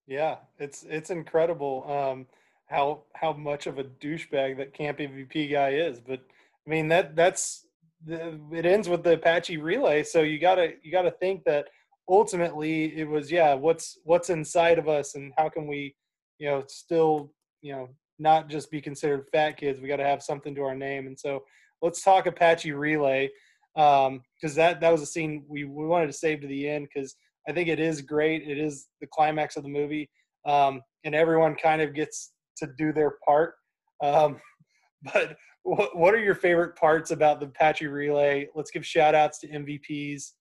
[0.06, 2.26] yeah it's it's incredible um
[2.66, 6.20] how how much of a douchebag that camp mvp guy is but
[6.66, 7.66] i mean that that's
[8.04, 11.68] the, it ends with the apache relay so you gotta you gotta think that
[12.08, 15.94] ultimately it was yeah what's what's inside of us and how can we
[16.38, 20.22] you know still you know not just be considered fat kids we got to have
[20.22, 21.06] something to our name.
[21.06, 21.42] And so
[21.82, 23.28] let's talk apache relay
[23.74, 27.16] because that that was a scene we, we wanted to save to the end because
[27.48, 30.10] i think it is great it is the climax of the movie
[30.46, 33.54] um, and everyone kind of gets to do their part
[34.02, 34.38] um,
[35.14, 39.38] but what, what are your favorite parts about the apache relay let's give shout outs
[39.38, 40.32] to mvps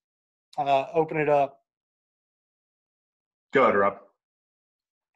[0.57, 1.62] uh, open it up
[3.53, 3.97] Go ahead, Rob.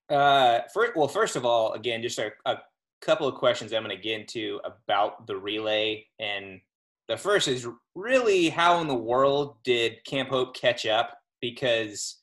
[0.10, 2.58] Uh, first, well, first of all, again, just a, a
[3.02, 6.06] couple of questions I'm going to get into about the relay.
[6.20, 6.60] And
[7.08, 11.18] the first is really how in the world did Camp Hope catch up?
[11.42, 12.18] Because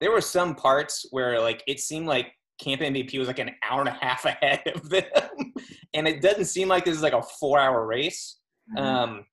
[0.00, 3.80] there were some parts where like it seemed like Camp MVP was like an hour
[3.80, 5.04] and a half ahead of them,
[5.94, 8.38] and it doesn't seem like this is like a four-hour race.
[8.76, 9.26] Um,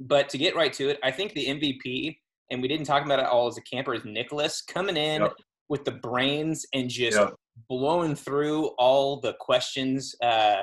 [0.00, 2.16] but to get right to it, I think the MVP,
[2.50, 5.32] and we didn't talk about it all as a camper, is Nicholas coming in Yep.
[5.68, 7.34] with the brains and just Yep.
[7.68, 10.62] blowing through all the questions uh,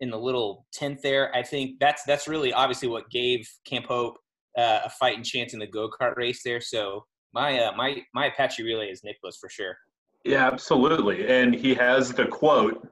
[0.00, 1.34] in the little tent there.
[1.36, 4.16] I think that's that's really obviously what gave Camp Hope
[4.56, 6.60] uh, a fighting chance in the go kart race there.
[6.60, 9.76] So my uh, my my Apache relay is Nicholas for sure.
[10.24, 11.26] Yeah, absolutely.
[11.28, 12.86] And he has the quote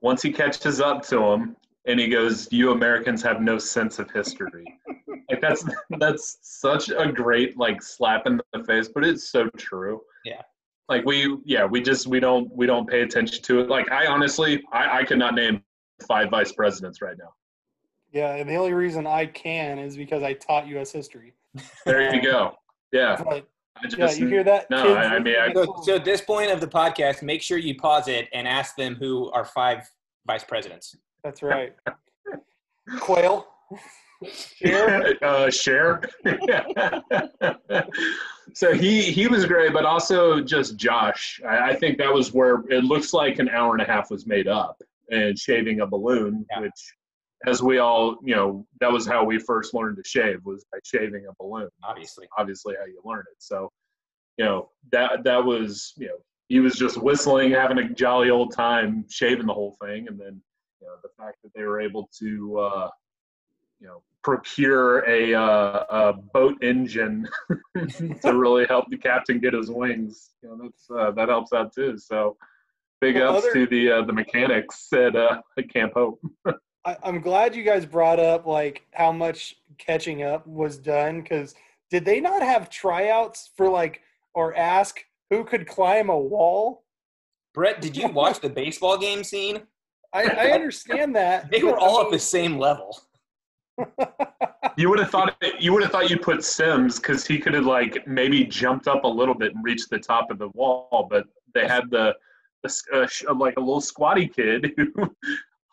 [0.00, 4.10] once he catches up to him and he goes, You Americans have no sense of
[4.10, 4.64] history.
[5.30, 5.64] like that's
[5.98, 10.00] that's such a great like slap in the face, but it's so true.
[10.24, 10.42] Yeah.
[10.88, 13.68] Like we yeah, we just we don't we don't pay attention to it.
[13.68, 15.62] Like I honestly I, I could not name
[16.06, 17.32] five vice presidents right now.
[18.12, 21.32] yeah and the only reason i can is because i taught us history
[21.86, 22.54] There you go.
[22.92, 23.16] Yeah.
[23.24, 23.42] but I
[23.84, 26.20] just yeah you hear that no, kids I- I mean, I- So, so at this
[26.20, 29.88] point of the podcast, make sure you pause it and ask them who are five
[30.26, 30.94] vice presidents.
[31.24, 31.74] that's right
[33.00, 33.46] Quayle
[34.32, 35.14] Cher?
[35.22, 36.00] uh, Cher.
[38.54, 41.40] so he he was great, but also just Josh.
[41.46, 44.26] I, I think that was where it looks like an hour and a half was
[44.26, 46.60] made up and shaving a balloon, Yeah.
[46.60, 46.94] which,
[47.46, 50.78] as we all you know, that was how we first learned to shave was by
[50.84, 51.68] shaving a balloon.
[51.84, 52.26] Obviously.
[52.36, 53.36] obviously how you learn it.
[53.38, 53.70] So,
[54.36, 56.16] you know that that was you know
[56.48, 60.40] he was just whistling, having a jolly old time, shaving the whole thing, and then
[60.80, 62.90] you know the fact that they were able to uh,
[63.80, 67.26] you know procure a, uh, a boat engine
[67.76, 70.30] to really help the captain get his wings.
[70.42, 71.96] You know that's uh, that helps out too.
[71.98, 72.36] So.
[72.98, 76.18] Big Well, ups other- to the uh, the mechanics at uh, at Camp Hope.
[76.86, 81.54] I, I'm glad you guys brought up like how much catching up was done because
[81.90, 84.00] did they not have tryouts for like
[84.34, 86.84] or ask who could climb a wall?
[87.52, 89.62] Brett, did you watch the baseball game scene?
[90.12, 91.50] I, I understand that.
[91.50, 92.96] They were but I all at the same level.
[94.78, 97.66] You would have thought you would have thought you'd put Sims because he could have
[97.66, 101.24] like maybe jumped up a little bit and reached the top of the wall, but
[101.54, 102.14] they had the,
[102.62, 105.10] the uh, like a little squatty kid who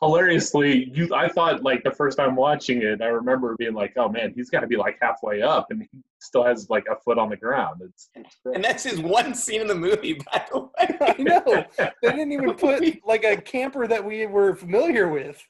[0.04, 4.10] hilariously, you I thought like the first time watching it, I remember being like, "Oh
[4.10, 7.18] man, he's got to be like halfway up, and he still has like a foot
[7.18, 10.60] on the ground." It's, it's and that's his one scene in the movie, by the
[10.60, 10.98] way.
[11.02, 11.66] I know
[12.02, 15.42] they didn't even put like a camper that we were familiar with.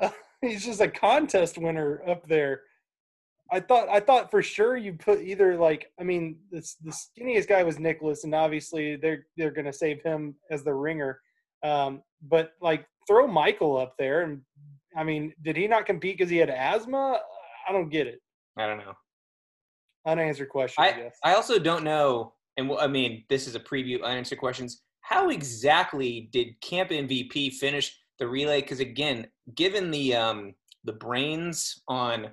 [0.00, 2.62] Uh, he's just a contest winner up there.
[3.50, 7.48] I thought I thought for sure you put either like I mean this the skinniest
[7.48, 11.20] guy was Nicholas and obviously they're they're gonna save him as the ringer,
[11.62, 14.40] um, but like throw Michael up there and
[14.96, 17.20] I mean did he not compete because he had asthma?
[17.68, 18.20] I don't get it.
[18.58, 18.94] I don't know.
[20.06, 20.82] Unanswered question.
[20.82, 21.18] I I, guess.
[21.24, 24.82] I also don't know, and I mean this is a preview unanswered questions.
[25.00, 28.60] How exactly did Camp MVP finish the relay?
[28.60, 30.54] Because again, given the um
[30.84, 32.28] the brains on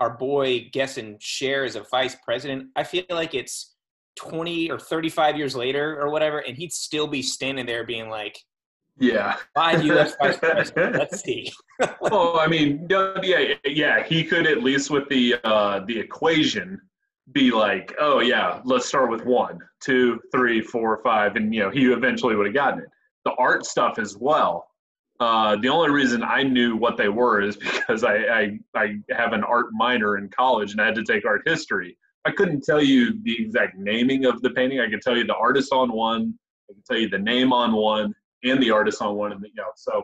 [0.00, 3.74] our boy guessing Cher as a vice president, I feel like it's
[4.18, 8.38] 20 or 35 years later or whatever, and he'd still be standing there being like,
[8.98, 10.16] yeah, five U.S.
[10.20, 10.96] vice president.
[10.96, 11.52] Let's see.
[12.00, 16.80] well, I mean, yeah, yeah, he could at least with the uh, the equation
[17.32, 21.70] be like, oh yeah, let's start with one, two, three, four, five, and you know,
[21.70, 22.88] he eventually would have gotten it.
[23.24, 24.68] The art stuff as well
[25.20, 29.32] uh, the only reason I knew what they were is because I, I, I have
[29.32, 31.96] an art minor in college and I had to take art history.
[32.24, 34.80] I couldn't tell you the exact naming of the painting.
[34.80, 36.34] I could tell you the artist on one.
[36.68, 38.14] I could tell you the name on one
[38.44, 40.02] and the artist on one, and the, you know, so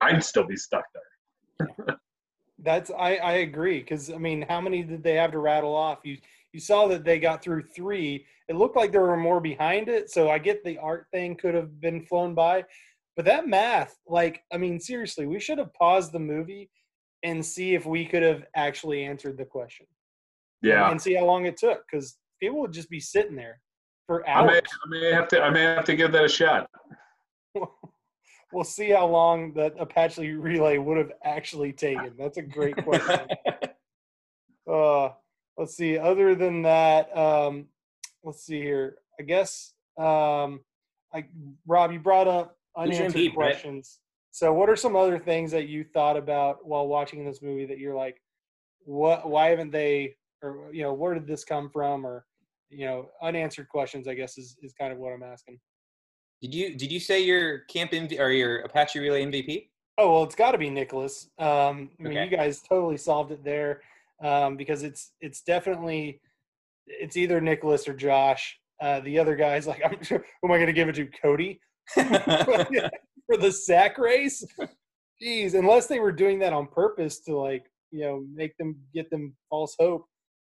[0.00, 1.96] I'd still be stuck there.
[2.62, 6.00] That's I I agree because I mean, how many did they have to rattle off?
[6.04, 6.18] You
[6.52, 8.26] you saw that they got through three.
[8.48, 11.54] It looked like there were more behind it, so I get the art thing could
[11.54, 12.64] have been flown by,
[13.16, 16.70] but that math, like, I mean, seriously, we should have paused the movie
[17.22, 19.86] and see if we could have actually answered the question.
[20.62, 20.84] Yeah.
[20.84, 23.60] And, and see how long it took because people would just be sitting there
[24.06, 24.62] for hours.
[24.86, 25.42] I may, I may have to.
[25.42, 26.68] I may have to give that a shot.
[28.52, 32.14] We'll see how long that Apache relay would have actually taken.
[32.18, 33.20] That's a great question.
[34.70, 35.10] uh,
[35.56, 35.98] let's see.
[35.98, 37.66] Other than that, um,
[38.24, 38.96] let's see here.
[39.18, 40.60] I guess, um,
[41.12, 41.28] like
[41.66, 43.98] Rob, you brought up unanswered questions.
[44.30, 47.78] So, what are some other things that you thought about while watching this movie that
[47.78, 48.20] you're like,
[48.84, 49.28] what?
[49.28, 50.16] Why haven't they?
[50.42, 52.06] Or you know, where did this come from?
[52.06, 52.24] Or
[52.70, 54.08] you know, unanswered questions.
[54.08, 55.58] I guess is is kind of what I'm asking.
[56.42, 59.68] Did you did you say your camp MV, or your Apache Relay MVP?
[59.98, 61.28] Oh well, it's got to be Nicholas.
[61.38, 62.24] Um, I mean, okay.
[62.24, 63.82] you guys totally solved it there
[64.24, 66.20] um, because it's it's definitely
[66.86, 68.58] it's either Nicholas or Josh.
[68.80, 71.06] Uh, the other guys, like, I'm sure, who am I going to give it to?
[71.06, 71.60] Cody.
[73.30, 74.44] for the sack race.
[75.22, 79.10] Jeez, unless they were doing that on purpose to like you know make them get
[79.10, 80.06] them false hope.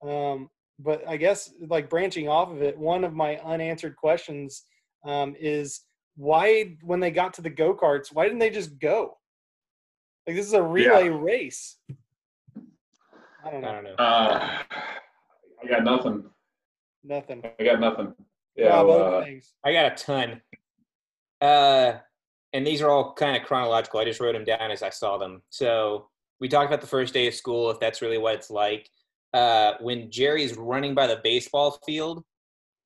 [0.06, 4.64] Um, but I guess like branching off of it, one of my unanswered questions
[5.06, 5.82] um, is
[6.18, 9.18] why when they got to the go karts, why didn't they just go?
[10.28, 11.18] Like this is a relay yeah.
[11.20, 11.78] race.
[13.46, 13.70] I don't know.
[13.70, 13.96] I don't know.
[13.98, 14.58] Uh,
[15.64, 16.24] I got nothing.
[17.04, 17.44] Nothing.
[17.60, 18.14] I got nothing.
[18.56, 18.82] Yeah.
[18.82, 19.26] uh,
[19.64, 20.42] I got a ton.
[21.42, 21.94] Uh,
[22.54, 24.00] and these are all kind of chronological.
[24.00, 25.44] I just wrote them down as I saw them.
[25.50, 26.08] So
[26.40, 28.90] we talked about the first day of school, if that's really what it's like.
[29.34, 32.24] Uh, when Jerry's running by the baseball field,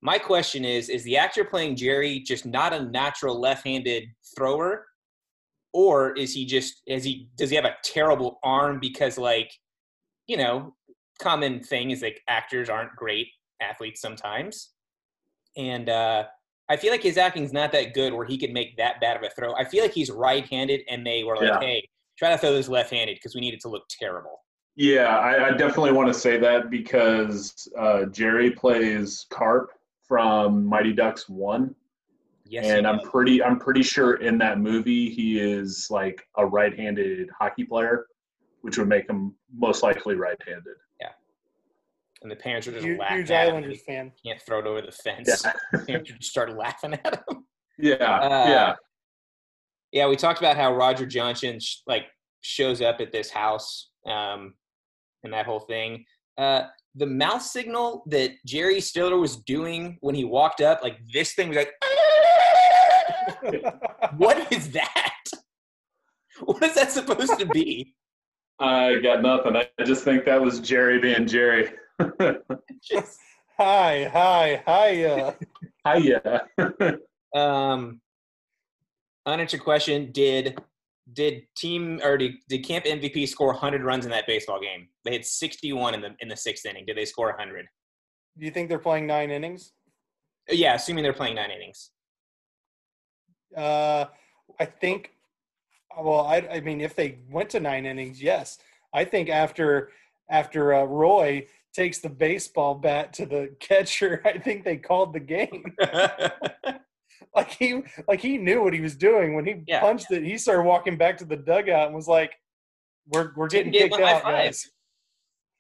[0.01, 4.85] my question is: Is the actor playing Jerry just not a natural left-handed thrower,
[5.73, 9.51] or is he just is he does he have a terrible arm because like,
[10.27, 10.75] you know,
[11.21, 13.27] common thing is like actors aren't great
[13.61, 14.71] athletes sometimes,
[15.57, 16.23] and uh,
[16.69, 19.23] I feel like his acting's not that good where he could make that bad of
[19.23, 19.53] a throw.
[19.55, 21.59] I feel like he's right-handed, and they were like, yeah.
[21.59, 21.83] "Hey,
[22.17, 24.39] try to throw this left-handed because we need it to look terrible."
[24.77, 29.71] Yeah, I, I definitely want to say that because uh, Jerry plays Carp
[30.09, 31.73] from Mighty Ducks One.
[32.45, 37.29] Yes, and I'm pretty I'm pretty sure in that movie he is like a right-handed
[37.39, 38.07] hockey player,
[38.61, 41.09] which would make him most likely right-handed Yeah.
[42.23, 43.17] and the parents are just huge, laughing.
[43.17, 44.11] Huge Islanders fan.
[44.25, 45.43] Can't throw it over the fence.
[45.45, 45.53] Yeah.
[45.73, 47.45] the parents just start laughing at him.
[47.77, 48.75] Yeah, uh, yeah,
[49.91, 50.07] yeah.
[50.07, 52.07] We talked about how Roger Johnson sh- like
[52.41, 54.55] shows up at this house, um,
[55.23, 56.03] and that whole thing.
[56.35, 56.63] Uh,
[56.95, 61.49] the mouth signal that Jerry Stiller was doing when he walked up, like this thing
[61.49, 61.71] was like,
[64.17, 65.05] what is that?
[66.45, 67.93] What is that supposed to be?
[68.59, 69.57] I got nothing.
[69.57, 71.69] I just think that was Jerry being Jerry.
[72.81, 73.19] Just,
[73.57, 75.35] hi, hi, hiya.
[75.85, 76.47] Hiya.
[77.35, 77.99] um,
[79.25, 80.59] unanswered question: Did
[81.13, 84.87] did team or did, did camp MVP score 100 runs in that baseball game?
[85.05, 86.85] They had 61 in the in the sixth inning.
[86.85, 87.65] Did they score 100?
[88.37, 89.73] Do you think they're playing nine innings?
[90.49, 91.91] Yeah, assuming they're playing nine innings.
[93.55, 94.05] Uh,
[94.59, 95.11] I think
[95.97, 98.57] Well, I, I mean, if they went to nine innings, yes.
[98.93, 99.91] I think after
[100.29, 105.19] after uh, Roy takes the baseball bat to the catcher, I think they called the
[105.19, 105.75] game.
[107.35, 109.81] like he like he knew what he was doing when he Yeah.
[109.81, 110.23] punched it.
[110.23, 112.33] He started walking back to the dugout and was like,
[113.07, 114.45] "We're we're getting Give him kicked out, five.
[114.45, 114.69] guys."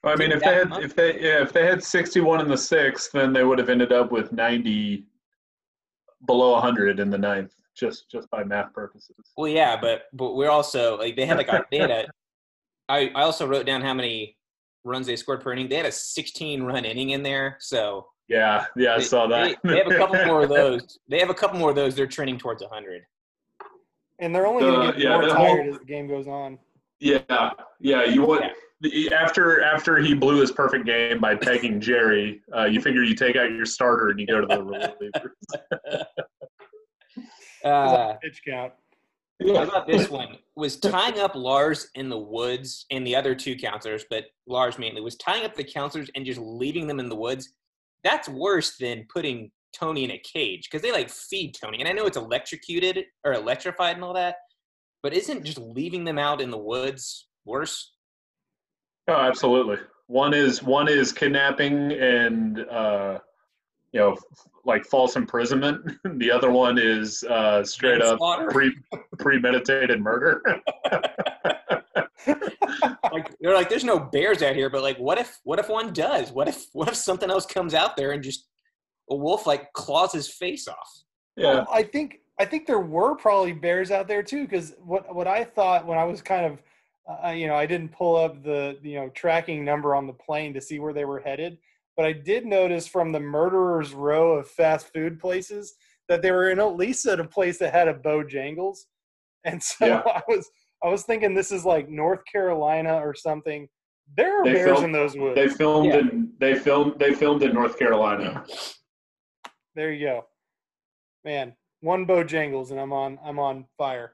[0.03, 0.83] I mean, if they had month.
[0.85, 3.91] if they yeah, if they had 61 in the sixth, then they would have ended
[3.91, 5.05] up with 90
[6.25, 9.15] below 100 in the ninth, just just by math purposes.
[9.37, 12.07] Well, yeah, but but we're also like they had like a, they had a.
[12.87, 14.37] I I also wrote down how many
[14.85, 15.67] runs they scored per inning.
[15.69, 19.57] They had a 16 run inning in there, so Yeah, yeah, I saw that.
[19.63, 20.99] They, they have a couple more of those.
[21.09, 21.95] They have a couple more of those.
[21.95, 23.01] They're trending towards 100.
[24.19, 26.59] And they're only going to get yeah, more tired whole- as the game goes on.
[26.99, 27.19] Yeah,
[27.79, 28.03] yeah.
[28.03, 28.43] You want
[28.81, 29.13] Yeah.
[29.15, 32.41] after after he blew his perfect game by pegging Jerry.
[32.55, 34.57] Uh, you figure you take out your starter and you go to the
[35.87, 36.05] relievers.
[37.63, 38.73] Uh, Pitch count.
[39.41, 40.37] How about this one?
[40.57, 44.99] Was tying up Lars in the woods and the other two counselors, but Lars mainly
[44.99, 47.53] was tying up the counselors and just leaving them in the woods.
[48.03, 51.79] That's worse than putting Tony in a cage because they like feed Tony.
[51.79, 54.35] And I know it's electrocuted or electrified and all that,
[55.03, 57.93] but isn't just leaving them out in the woods worse?
[59.07, 59.77] Oh, absolutely.
[60.07, 63.19] One is one is kidnapping and uh,
[63.91, 65.97] you know, f- like false imprisonment.
[66.17, 68.19] the other one is uh, straight up
[68.49, 68.75] pre
[69.17, 70.41] premeditated murder.
[73.11, 75.93] Like they're like, there's no bears out here, but like, what if what if one
[75.93, 76.31] does?
[76.31, 78.47] What if what if something else comes out there and just
[79.09, 81.03] a wolf like claws his face off?
[81.35, 84.43] yeah, Well, I think I think there were probably bears out there too.
[84.43, 86.61] Because what what I thought when I was kind of,
[87.25, 90.53] uh, you know, I didn't pull up the you know tracking number on the plane
[90.53, 91.57] to see where they were headed,
[91.97, 95.73] but I did notice from the murderers row of fast food places
[96.07, 98.79] that they were in at least at a place that had a Bojangles,
[99.43, 100.01] and so Yeah.
[100.05, 100.49] I was
[100.83, 103.67] I was thinking this is like North Carolina or something.
[104.17, 105.35] There are They bears filmed- in those woods.
[105.35, 105.97] they filmed Yeah.
[105.99, 108.45] in they filmed they filmed in North Carolina.
[109.75, 110.25] there you go,
[111.23, 111.55] man.
[111.81, 114.13] One bow Bojangles and I'm on I'm on fire.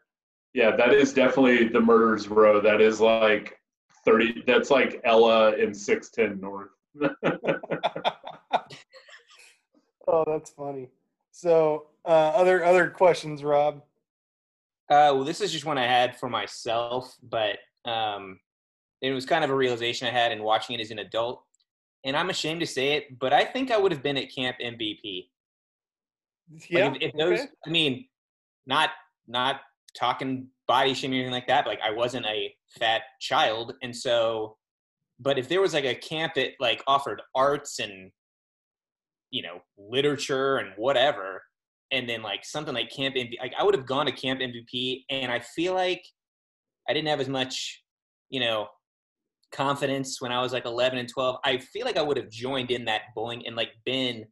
[0.54, 2.60] Yeah, that is definitely the murders row.
[2.62, 3.58] That is like
[4.06, 4.44] thirty.
[4.48, 6.70] That's like Ella in six ten North.
[10.08, 10.90] oh, that's funny.
[11.32, 13.82] So, uh, other other questions, Rob?
[14.90, 18.40] Uh, well, this is just one I had for myself, but um,
[19.02, 21.44] it was kind of a realization I had in watching it as an adult.
[22.04, 24.58] And I'm ashamed to say it, but I think I would have been at camp
[24.64, 25.28] MVP.
[26.54, 26.92] Like, Yeah.
[26.94, 27.50] if, if those, okay.
[27.66, 28.08] I mean,
[28.68, 28.92] not
[29.28, 29.62] not
[29.98, 31.66] talking body shaming or anything like that.
[31.66, 34.58] But like, I wasn't a fat child, and so,
[35.20, 38.12] but if there was like a camp that like offered arts and
[39.32, 41.42] you know literature and whatever,
[41.96, 45.06] and then like something like camp MVP, like I would have gone to camp MVP,
[45.10, 46.04] and I feel like
[46.88, 47.82] I didn't have as much,
[48.30, 48.68] you know,
[49.54, 51.38] confidence when I was like 11 and 12.
[51.46, 54.26] I feel like I would have joined in that bullying and like been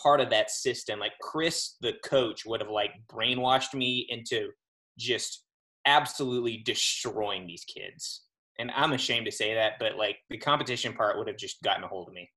[0.00, 1.00] part of that system.
[1.00, 4.50] Like Chris, the coach, would have like brainwashed me into
[4.96, 5.44] just
[5.86, 8.22] absolutely destroying these kids.
[8.60, 11.82] And I'm ashamed to say that, but like the competition part would have just gotten
[11.82, 12.30] a hold of me.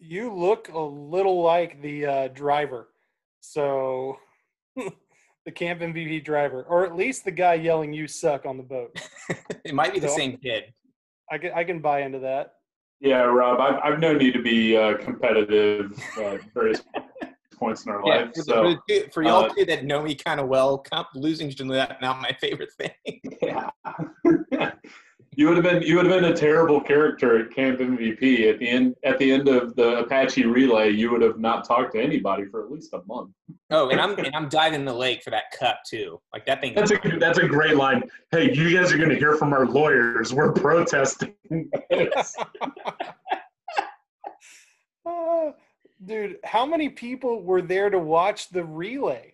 [0.00, 2.88] You look a little like the uh, driver,
[3.40, 4.16] so
[4.76, 8.98] the camp MVP driver, or at least the guy yelling "You suck" on the boat.
[9.64, 10.72] it might be the same kid.
[11.30, 12.54] I can I can buy into that.
[13.00, 16.82] Yeah, Rob, I've, I've no need to be uh, competitive uh, at various
[17.58, 18.34] points in our Yeah, life.
[18.34, 21.08] for, So, for, the- for y'all uh, two that know me kind of well, comp
[21.14, 23.20] losing's not, not my favorite thing.
[23.40, 23.70] yeah.
[25.38, 28.52] You would have been you would have been a terrible character at Camp MVP.
[28.52, 31.92] At the end at the end of the Apache relay, you would have not talked
[31.92, 33.30] to anybody for at least a month.
[33.70, 36.20] oh, and I'm and I'm diving the lake for that cup too.
[36.32, 36.74] Like that thing.
[36.74, 38.02] That's a that's a great line.
[38.32, 40.34] Hey, you guys are going to hear from our lawyers.
[40.34, 41.34] We're protesting.
[41.88, 42.36] this."
[45.06, 45.52] Uh,
[46.04, 49.32] dude, how many people were there to watch the relay?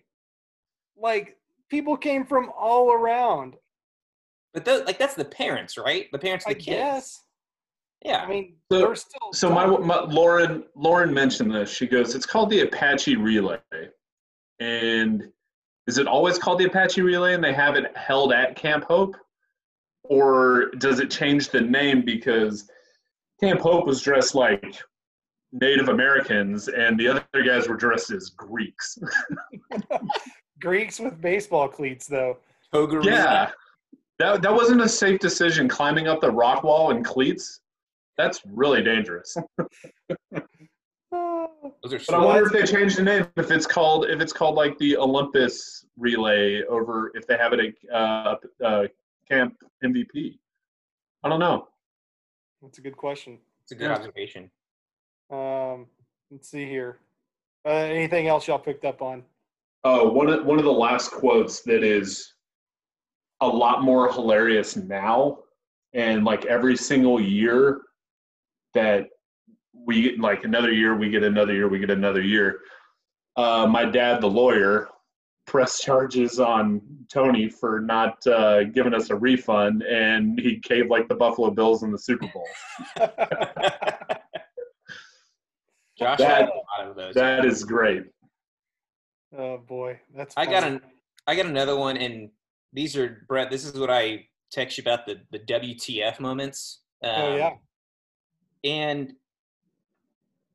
[0.95, 1.35] Like
[1.69, 3.57] people came from all around.
[4.55, 6.07] But those, like that's the parents, right?
[6.11, 6.77] The parents of I the kids.
[6.77, 7.21] guess.
[8.03, 8.21] Yeah.
[8.23, 9.33] I mean, So- they're still.
[9.33, 11.69] So my, my Lauren Lauren mentioned this.
[11.69, 13.59] She goes, "It's called the Apache Relay,"
[14.59, 15.23] and
[15.87, 19.15] is it always called the Apache Relay, and they have it held at Camp Hope,
[20.03, 22.69] or does it change the name because
[23.41, 24.63] Camp Hope was dressed like
[25.51, 28.97] Native Americans, and the other guys were dressed as Greeks?
[30.61, 32.37] Greeks with baseball cleats, though.
[32.73, 33.05] Togaree.
[33.05, 33.51] yeah,
[34.19, 35.67] that that wasn't a safe decision.
[35.67, 37.61] Climbing up the rock wall in cleats,
[38.17, 39.35] that's really dangerous.
[41.11, 43.27] Those are But I wonder if they changed the name.
[43.37, 47.59] If it's called, if it's called like the Olympus Relay over, if they have it
[47.59, 48.87] at uh, uh,
[49.29, 50.37] Camp MVP.
[51.23, 51.67] I don't know.
[52.61, 53.39] That's a good question.
[53.63, 53.95] It's a good Yeah.
[53.95, 54.51] observation.
[55.31, 55.87] Um,
[56.29, 56.99] let's see here.
[57.65, 59.23] Uh, anything else y'all picked up on?
[59.83, 62.34] Oh, one of one of the last quotes that is
[63.41, 65.39] a lot more hilarious now,
[65.93, 67.81] and like every single year
[68.73, 69.07] that
[69.73, 72.59] we get like another year, we get another year, we get another year.
[73.35, 74.87] Uh, my dad, the lawyer,
[75.45, 76.81] pressed charges on
[77.11, 81.83] Tony for not uh, giving us a refund, and he caved like the Buffalo Bills
[81.83, 82.47] in the Super Bowl.
[85.97, 87.13] Josh That- had a lot of those.
[87.15, 88.03] That is great.
[89.37, 90.33] oh boy, that's.
[90.37, 90.81] I got an
[91.27, 92.29] I got another one, and
[92.75, 93.49] these are Brett.
[93.49, 96.81] This is what I text you about the the WTF moments.
[97.03, 97.51] Um, Oh yeah.
[98.63, 99.13] and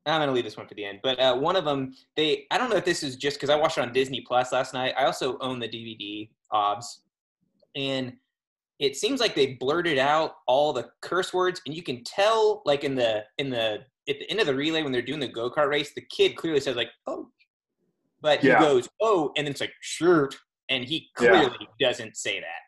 [0.05, 0.99] I'm gonna leave this one for the end.
[1.03, 3.55] But uh, one of them, they I don't know if this is just because I
[3.55, 4.93] watched it on Disney Plus last night.
[4.97, 7.01] I also own the DVD OBS,
[7.75, 8.13] and
[8.79, 12.83] it seems like they blurted out all the curse words, and you can tell like
[12.83, 15.51] in the in the at the end of the relay when they're doing the go
[15.51, 17.29] kart race, the kid clearly says like oh,
[18.21, 18.57] but Yeah.
[18.57, 20.35] he goes oh, and then it's like shirt,
[20.71, 21.29] and he Yeah.
[21.31, 22.61] clearly doesn't say that.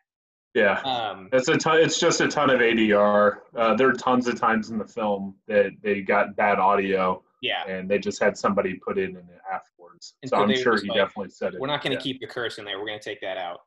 [0.54, 0.80] Yeah.
[0.82, 3.42] Um, It's a ton, it's just a ton of ADR.
[3.56, 7.66] Uh, there are tons of times in the film that they got bad audio yeah,
[7.66, 10.14] and they just had somebody put in it afterwards.
[10.22, 11.60] And so so I'm sure he like, definitely said it.
[11.60, 12.02] we're not going to Yeah.
[12.12, 12.78] keep the curse in there.
[12.78, 13.60] We're going to take that out.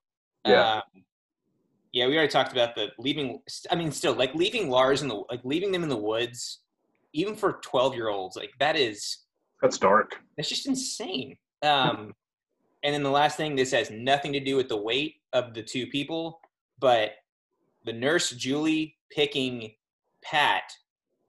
[0.46, 0.76] Yeah.
[0.76, 1.04] Um,
[1.92, 3.42] yeah, we already talked about the leaving.
[3.72, 6.60] I mean, still, like leaving Lars in the like leaving them in the woods,
[7.14, 9.26] even for twelve year olds, like that is
[9.62, 10.20] That's dark.
[10.38, 11.38] that's just insane.
[11.64, 12.14] Um,
[12.84, 15.63] and then the last thing, this has nothing to do with the weight of the
[15.63, 16.39] two people,
[16.80, 17.11] but
[17.86, 19.71] the nurse Julie picking
[20.23, 20.63] Pat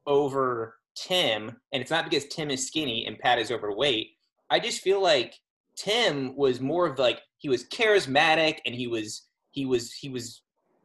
[0.06, 4.08] over Tim, and it's not because Tim is skinny and Pat is overweight.
[4.50, 5.34] I just feel like
[5.76, 10.42] Tim was more of like he was charismatic and he was he was he was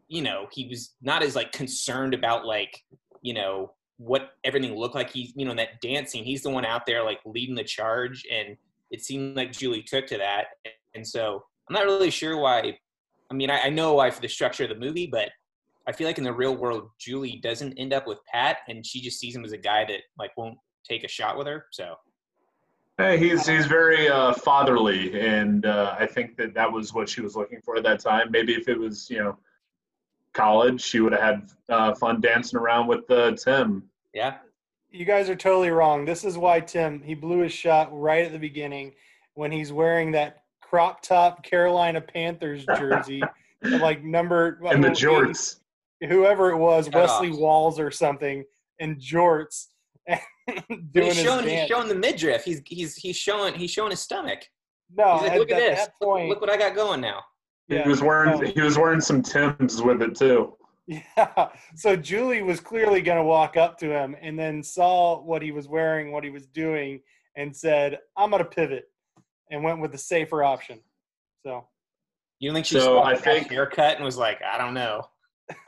[0.08, 2.84] you know he was not as like concerned about like
[3.22, 6.66] you know what everything looked like he's you know in that dancing he's the one
[6.66, 8.58] out there like leading the charge and
[8.94, 10.46] it seemed like Julie took to that
[10.96, 12.78] and so I'm not really sure why
[13.30, 15.30] I mean I, I know why for the structure of the movie but
[15.86, 19.02] I feel like in the real world Julie doesn't end up with Pat and she
[19.02, 21.96] just sees him as a guy that like won't take a shot with her so
[23.00, 27.22] Hey, he's he's very uh, fatherly, and uh, I think that that was what she
[27.22, 28.30] was looking for at that time.
[28.30, 29.36] Maybe if it was you know
[30.34, 33.90] college, she would have had uh, fun dancing around with uh, Tim.
[34.14, 34.36] yeah
[34.94, 36.06] You guys are totally wrong.
[36.06, 38.94] This is why Tim he blew his shot right at the beginning
[39.34, 43.22] when he's wearing that crop top Carolina Panthers jersey,
[43.64, 45.58] like number uh, And the jorts.
[46.08, 47.40] whoever it was, Cut Wesley offs.
[47.40, 48.44] Walls or something,
[48.80, 49.66] and jorts,
[50.08, 50.20] doing
[50.94, 52.44] he's his showing he's showing the midriff.
[52.44, 54.42] He's he's he's showing he's showing his stomach.
[54.96, 55.80] no, He's like, at, look at at this.
[55.86, 57.22] that point, Look what I got going now.
[57.68, 58.46] yeah, he was wearing no.
[58.48, 60.56] he was wearing some Tims with it too.
[61.18, 61.48] Yeah.
[61.76, 65.52] So Julie was clearly going to walk up to him and then saw what he
[65.52, 67.00] was wearing, what he was doing,
[67.38, 68.86] and said, I'm going to pivot
[69.50, 70.80] and went with the safer option.
[71.46, 71.66] So,
[72.40, 75.04] You don't think she So saw I think- haircut and was like, I don't know.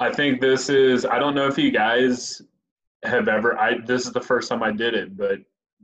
[0.00, 2.42] I think this is I don't know if you guys
[3.04, 5.38] have ever I this is the first time I did it, but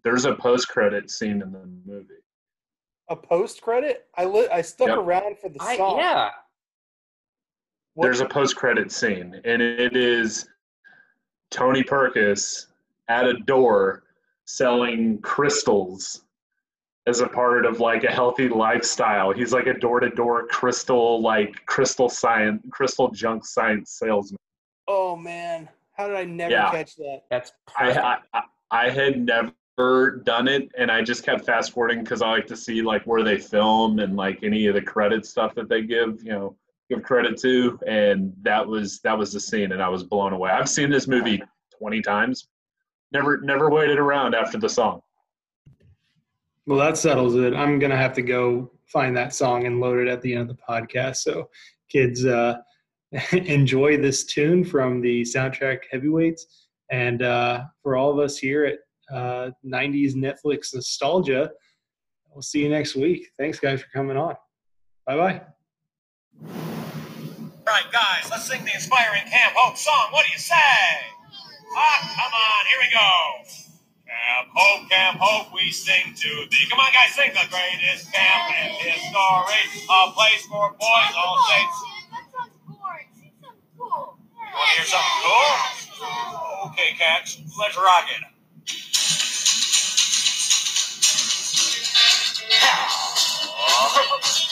[0.05, 2.09] there's a post credit scene in the movie.
[3.09, 4.99] a post credit, I li- I stuck Yep.
[4.99, 5.99] around for the I, song.
[5.99, 6.31] yeah,
[7.95, 10.49] What- There's a post credit scene and it is
[11.51, 12.66] Tony Perkis
[13.09, 14.05] at a door
[14.47, 16.24] selling crystals
[17.07, 19.32] as a part of like a healthy lifestyle.
[19.32, 24.38] He's like a door to door crystal like crystal science crystal junk science salesman.
[24.88, 25.68] oh, man.
[25.95, 26.70] How did I never Yeah.
[26.70, 27.24] catch that?
[27.30, 27.90] that's I.
[27.93, 28.43] I I-
[28.74, 32.57] I had never done it, and I just kept fast forwarding because I like to
[32.57, 36.22] see like where they film and like any of the credit stuff that they give,
[36.24, 36.57] you know,
[36.95, 37.78] give credit to.
[37.86, 40.51] And that was that was the scene, and I was blown away.
[40.51, 41.43] I've seen this movie
[41.76, 42.49] twenty times.
[43.12, 45.03] Never never waited around after the song.
[46.66, 47.55] Well, that settles it.
[47.55, 50.57] I'm to have to go find that song and load it at the end of
[50.57, 51.16] the podcast.
[51.16, 51.51] So,
[51.88, 52.59] kids, uh,
[53.32, 56.68] enjoy this tune from the soundtrack Heavyweights.
[56.90, 58.78] And uh, for all of us here at
[59.14, 61.51] uh, 90s Netflix Nostalgia,
[62.32, 63.30] we'll see you next week.
[63.38, 64.36] Thanks, guys, for coming on.
[65.07, 65.43] Bye
[66.47, 66.82] bye
[67.73, 70.12] right, guys, let's sing the inspiring Camp Hope song.
[70.12, 70.77] What do you say?
[71.73, 73.09] Ah, come on, here we go.
[74.05, 76.68] Camp Hope, Camp Hope, we sing to thee.
[76.68, 81.73] Come on, guys, sing the greatest camp in history, a place for boys all saints.
[81.73, 83.09] Oh, that sounds boring.
[83.16, 84.20] Sing something cool.
[84.20, 86.68] Want to hear something cool?
[86.68, 88.29] Okay, cats, let's rock it.
[93.64, 94.49] Oh.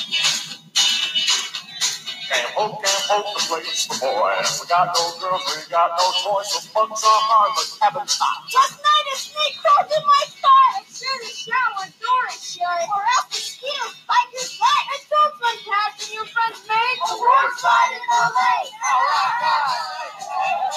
[2.31, 4.39] Can't hold, can't hold the place for boy.
[4.39, 8.55] We got no girls, we got no toys, so fun's are hard, but haven't stopped.
[8.55, 10.79] Last night a snake crawled in my thigh.
[10.79, 14.83] I should have shower door and shut, or else the skin bite your butt.
[14.95, 19.70] It's so fantastic, your friends made a war fight in the L.A.